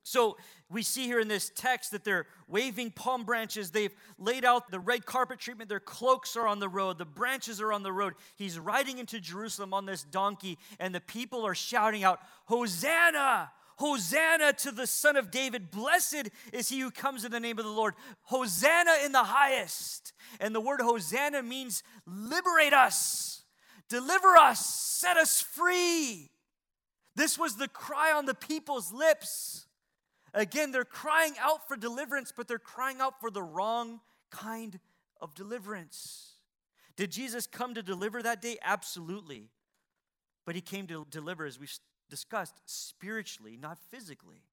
So 0.07 0.37
we 0.69 0.83
see 0.83 1.03
here 1.03 1.19
in 1.19 1.27
this 1.27 1.51
text 1.53 1.91
that 1.91 2.05
they're 2.05 2.27
waving 2.47 2.91
palm 2.91 3.25
branches. 3.25 3.71
They've 3.71 3.93
laid 4.17 4.45
out 4.45 4.71
the 4.71 4.79
red 4.79 5.05
carpet 5.05 5.37
treatment. 5.37 5.67
Their 5.67 5.81
cloaks 5.81 6.37
are 6.37 6.47
on 6.47 6.59
the 6.59 6.69
road. 6.69 6.97
The 6.97 7.03
branches 7.03 7.59
are 7.59 7.73
on 7.73 7.83
the 7.83 7.91
road. 7.91 8.13
He's 8.37 8.57
riding 8.57 8.99
into 8.99 9.19
Jerusalem 9.19 9.73
on 9.73 9.85
this 9.85 10.03
donkey, 10.03 10.59
and 10.79 10.95
the 10.95 11.01
people 11.01 11.45
are 11.45 11.53
shouting 11.53 12.05
out, 12.05 12.21
Hosanna! 12.45 13.51
Hosanna 13.77 14.53
to 14.53 14.71
the 14.71 14.87
Son 14.87 15.15
of 15.15 15.31
David. 15.31 15.71
Blessed 15.71 16.29
is 16.51 16.69
he 16.69 16.79
who 16.79 16.91
comes 16.91 17.23
in 17.23 17.31
the 17.31 17.39
name 17.39 17.59
of 17.59 17.65
the 17.65 17.71
Lord. 17.71 17.93
Hosanna 18.23 18.93
in 19.05 19.11
the 19.11 19.23
highest. 19.23 20.13
And 20.39 20.53
the 20.53 20.61
word 20.61 20.81
Hosanna 20.81 21.43
means 21.43 21.83
liberate 22.05 22.73
us, 22.73 23.43
deliver 23.87 24.35
us, 24.35 24.65
set 24.65 25.17
us 25.17 25.41
free. 25.41 26.31
This 27.15 27.37
was 27.37 27.55
the 27.55 27.67
cry 27.67 28.11
on 28.11 28.25
the 28.25 28.35
people's 28.35 28.91
lips. 28.91 29.65
Again, 30.33 30.71
they're 30.71 30.83
crying 30.85 31.33
out 31.39 31.67
for 31.67 31.75
deliverance, 31.75 32.33
but 32.35 32.47
they're 32.47 32.59
crying 32.59 32.99
out 32.99 33.19
for 33.19 33.31
the 33.31 33.41
wrong 33.41 34.01
kind 34.29 34.79
of 35.21 35.33
deliverance. 35.33 36.33
Did 36.95 37.11
Jesus 37.11 37.47
come 37.47 37.73
to 37.75 37.83
deliver 37.83 38.21
that 38.21 38.41
day? 38.41 38.57
Absolutely. 38.63 39.49
But 40.45 40.55
he 40.55 40.61
came 40.61 40.87
to 40.87 41.05
deliver, 41.09 41.45
as 41.45 41.59
we've 41.59 41.77
discussed, 42.09 42.55
spiritually, 42.65 43.57
not 43.61 43.77
physically. 43.89 44.43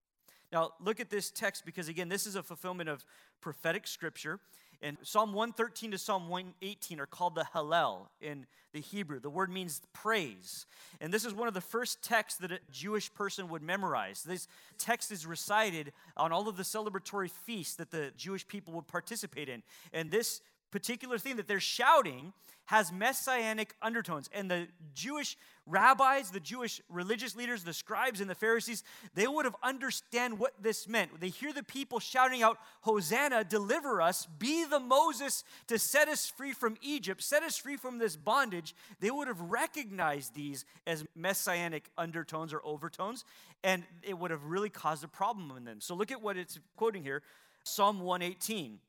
Now, 0.53 0.71
look 0.81 1.01
at 1.01 1.11
this 1.11 1.31
text 1.31 1.65
because, 1.65 1.89
again, 1.89 2.09
this 2.09 2.27
is 2.27 2.37
a 2.37 2.43
fulfillment 2.43 2.89
of 2.89 3.05
prophetic 3.41 3.87
scripture. 3.87 4.39
And 4.83 4.99
Psalm 5.03 5.33
113 5.33 5.93
to 5.93 5.99
Psalm 5.99 6.29
118 6.29 7.01
are 7.01 7.07
called 7.07 7.35
the 7.35 7.47
Hallel 7.55 8.09
in 8.21 8.47
the 8.73 8.81
Hebrew. 8.81 9.19
The 9.19 9.31
word 9.31 9.51
means 9.51 9.81
praise. 9.93 10.67
And 11.01 11.13
this 11.13 11.25
is 11.25 11.33
one 11.33 11.49
of 11.49 11.55
the 11.55 11.61
first 11.61 12.03
texts 12.03 12.39
that 12.41 12.53
a 12.53 12.59
Jewish 12.71 13.13
person 13.15 13.49
would 13.49 13.63
memorize. 13.63 14.23
This 14.23 14.47
text 14.77 15.11
is 15.11 15.27
recited 15.27 15.93
on 16.17 16.33
all 16.33 16.49
of 16.49 16.57
the 16.57 16.65
celebratory 16.65 17.31
feasts 17.31 17.77
that 17.77 17.91
the 17.91 18.13
Jewish 18.17 18.47
people 18.47 18.75
would 18.75 18.87
participate 18.87 19.49
in. 19.49 19.63
And 19.93 20.11
this 20.11 20.43
particular 20.75 21.19
thing 21.19 21.37
that 21.37 21.47
they're 21.47 21.61
shouting 21.61 22.33
has 22.65 22.91
messianic 22.91 23.77
undertones. 23.81 24.29
And 24.33 24.51
the 24.51 24.67
Jewish 24.93 25.37
rabbis, 25.67 26.33
the 26.33 26.41
Jewish 26.41 26.81
religious 26.89 27.37
leaders, 27.37 27.63
the 27.63 27.73
scribes 27.73 28.21
and 28.21 28.29
the 28.29 28.35
Pharisees, 28.35 28.83
they 29.15 29.29
would 29.29 29.45
have 29.45 29.55
understand 29.63 30.37
what 30.37 30.53
this 30.61 30.89
meant. 30.89 31.21
They 31.21 31.29
hear 31.29 31.53
the 31.53 31.63
people 31.63 32.01
shouting 32.01 32.43
out, 32.43 32.59
Hosanna, 32.81 33.45
deliver 33.45 34.03
us, 34.03 34.27
be 34.41 34.65
the 34.65 34.81
Moses 34.81 35.45
to 35.69 35.79
set 35.79 36.09
us 36.09 36.29
free 36.29 36.53
from 36.53 36.77
Egypt, 36.83 37.23
set 37.23 37.45
us 37.45 37.57
free 37.57 37.77
from 37.77 37.99
this 37.99 38.17
bondage. 38.17 38.75
They 38.99 39.13
would 39.13 39.29
have 39.29 39.41
recognized 39.41 40.35
these 40.35 40.65
as 40.89 41.05
messianic 41.15 41.89
undertones 41.97 42.53
or 42.53 42.61
overtones, 42.65 43.25
and 43.63 43.85
it 44.03 44.19
would 44.19 44.33
have 44.33 44.43
really 44.47 44.71
caused 44.71 45.05
a 45.05 45.09
problem 45.09 45.57
in 45.57 45.65
them. 45.65 45.81
So 45.81 45.95
look 45.95 46.11
at 46.11 46.21
what 46.21 46.37
it's 46.37 46.59
quoting 46.77 47.05
here 47.05 47.23
Psalm 47.63 48.01
118 48.01 48.81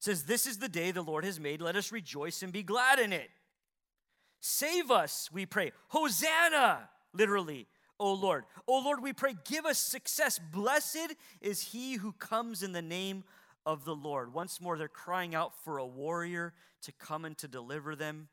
says, 0.00 0.24
This 0.24 0.46
is 0.46 0.58
the 0.58 0.68
day 0.68 0.90
the 0.90 1.02
Lord 1.02 1.24
has 1.24 1.38
made. 1.38 1.62
Let 1.62 1.76
us 1.76 1.92
rejoice 1.92 2.42
and 2.42 2.52
be 2.52 2.62
glad 2.62 2.98
in 2.98 3.12
it. 3.12 3.30
Save 4.40 4.90
us, 4.90 5.28
we 5.32 5.46
pray. 5.46 5.72
Hosanna, 5.88 6.88
literally, 7.12 7.68
O 7.98 8.14
Lord. 8.14 8.44
O 8.66 8.80
Lord, 8.80 9.02
we 9.02 9.12
pray, 9.12 9.36
give 9.44 9.66
us 9.66 9.78
success. 9.78 10.38
Blessed 10.38 11.14
is 11.42 11.60
he 11.60 11.94
who 11.94 12.12
comes 12.12 12.62
in 12.62 12.72
the 12.72 12.82
name 12.82 13.22
of 13.66 13.84
the 13.84 13.94
Lord. 13.94 14.32
Once 14.32 14.60
more, 14.60 14.78
they're 14.78 14.88
crying 14.88 15.34
out 15.34 15.52
for 15.62 15.76
a 15.76 15.86
warrior 15.86 16.54
to 16.82 16.92
come 16.92 17.26
and 17.26 17.36
to 17.38 17.46
deliver 17.46 17.94
them, 17.94 18.28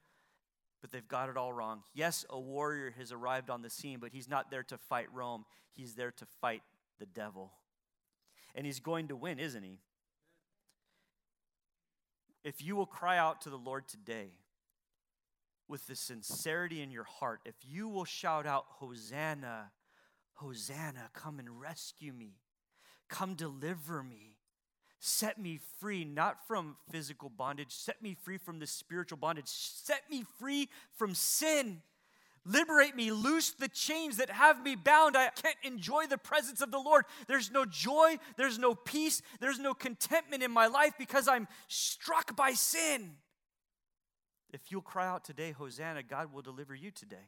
but 0.80 0.92
they've 0.92 1.08
got 1.08 1.28
it 1.28 1.36
all 1.36 1.52
wrong. 1.52 1.84
Yes, 1.94 2.26
a 2.30 2.40
warrior 2.40 2.94
has 2.98 3.12
arrived 3.12 3.50
on 3.50 3.62
the 3.62 3.70
scene, 3.70 4.00
but 4.00 4.14
he's 4.14 4.30
not 4.30 4.50
there 4.50 4.64
to 4.64 4.78
fight 4.78 5.08
Rome, 5.14 5.44
he's 5.74 5.96
there 5.96 6.12
to 6.12 6.26
fight 6.40 6.64
the 7.00 7.06
devil. 7.06 7.52
And 8.56 8.66
he's 8.66 8.80
going 8.80 9.10
to 9.10 9.18
win, 9.18 9.38
isn't 9.38 9.64
he? 9.64 9.80
If 12.43 12.63
you 12.63 12.76
will 12.76 12.86
cry 12.86 13.17
out 13.17 13.41
to 13.41 13.50
the 13.50 13.58
Lord 13.58 13.88
today 13.88 14.30
with 15.67 15.88
the 15.88 15.95
sincerity 15.95 16.82
in 16.82 16.91
your 16.91 17.04
heart, 17.04 17.41
if 17.45 17.56
you 17.67 17.89
will 17.89 18.06
shout 18.06 18.45
out, 18.45 18.65
Hosanna, 18.67 19.71
Hosanna, 20.34 21.10
come 21.13 21.39
and 21.39 21.60
rescue 21.60 22.13
me, 22.13 22.36
come 23.10 23.34
deliver 23.34 24.04
me, 24.04 24.38
set 25.00 25.39
me 25.39 25.60
free, 25.80 26.06
not 26.06 26.47
from 26.47 26.78
physical 26.91 27.30
bondage, 27.30 27.71
set 27.71 28.02
me 28.02 28.15
free 28.23 28.38
from 28.38 28.60
the 28.60 28.67
spiritual 28.67 29.17
bondage, 29.17 29.47
set 29.47 30.04
me 30.10 30.23
free 30.39 30.69
from 30.95 31.13
sin. 31.13 31.82
Liberate 32.48 32.96
me, 32.96 33.12
loose 33.12 33.52
the 33.52 33.68
chains 33.68 34.18
that 34.18 34.30
have 34.30 34.64
me 34.64 34.76
bound. 34.76 35.18
I 35.18 35.30
can't 35.30 35.58
enjoy 35.64 36.08
the 36.08 36.18
presence 36.18 36.62
of 36.62 36.72
the 36.72 36.80
Lord. 36.80 37.04
There's 37.28 37.52
no 37.52 37.66
joy, 37.66 38.18
there's 38.38 38.58
no 38.58 38.74
peace, 38.74 39.22
there's 39.42 39.60
no 39.60 39.74
contentment 39.74 40.42
in 40.42 40.52
my 40.52 40.68
life 40.68 40.94
because 40.98 41.28
I'm 41.28 41.50
struck 41.68 42.38
by 42.38 42.54
sin. 42.54 43.18
If 44.54 44.72
you'll 44.72 44.82
cry 44.82 45.08
out 45.08 45.26
today, 45.26 45.52
Hosanna, 45.52 46.04
God 46.04 46.32
will 46.32 46.42
deliver 46.42 46.74
you 46.74 46.90
today. 46.90 47.28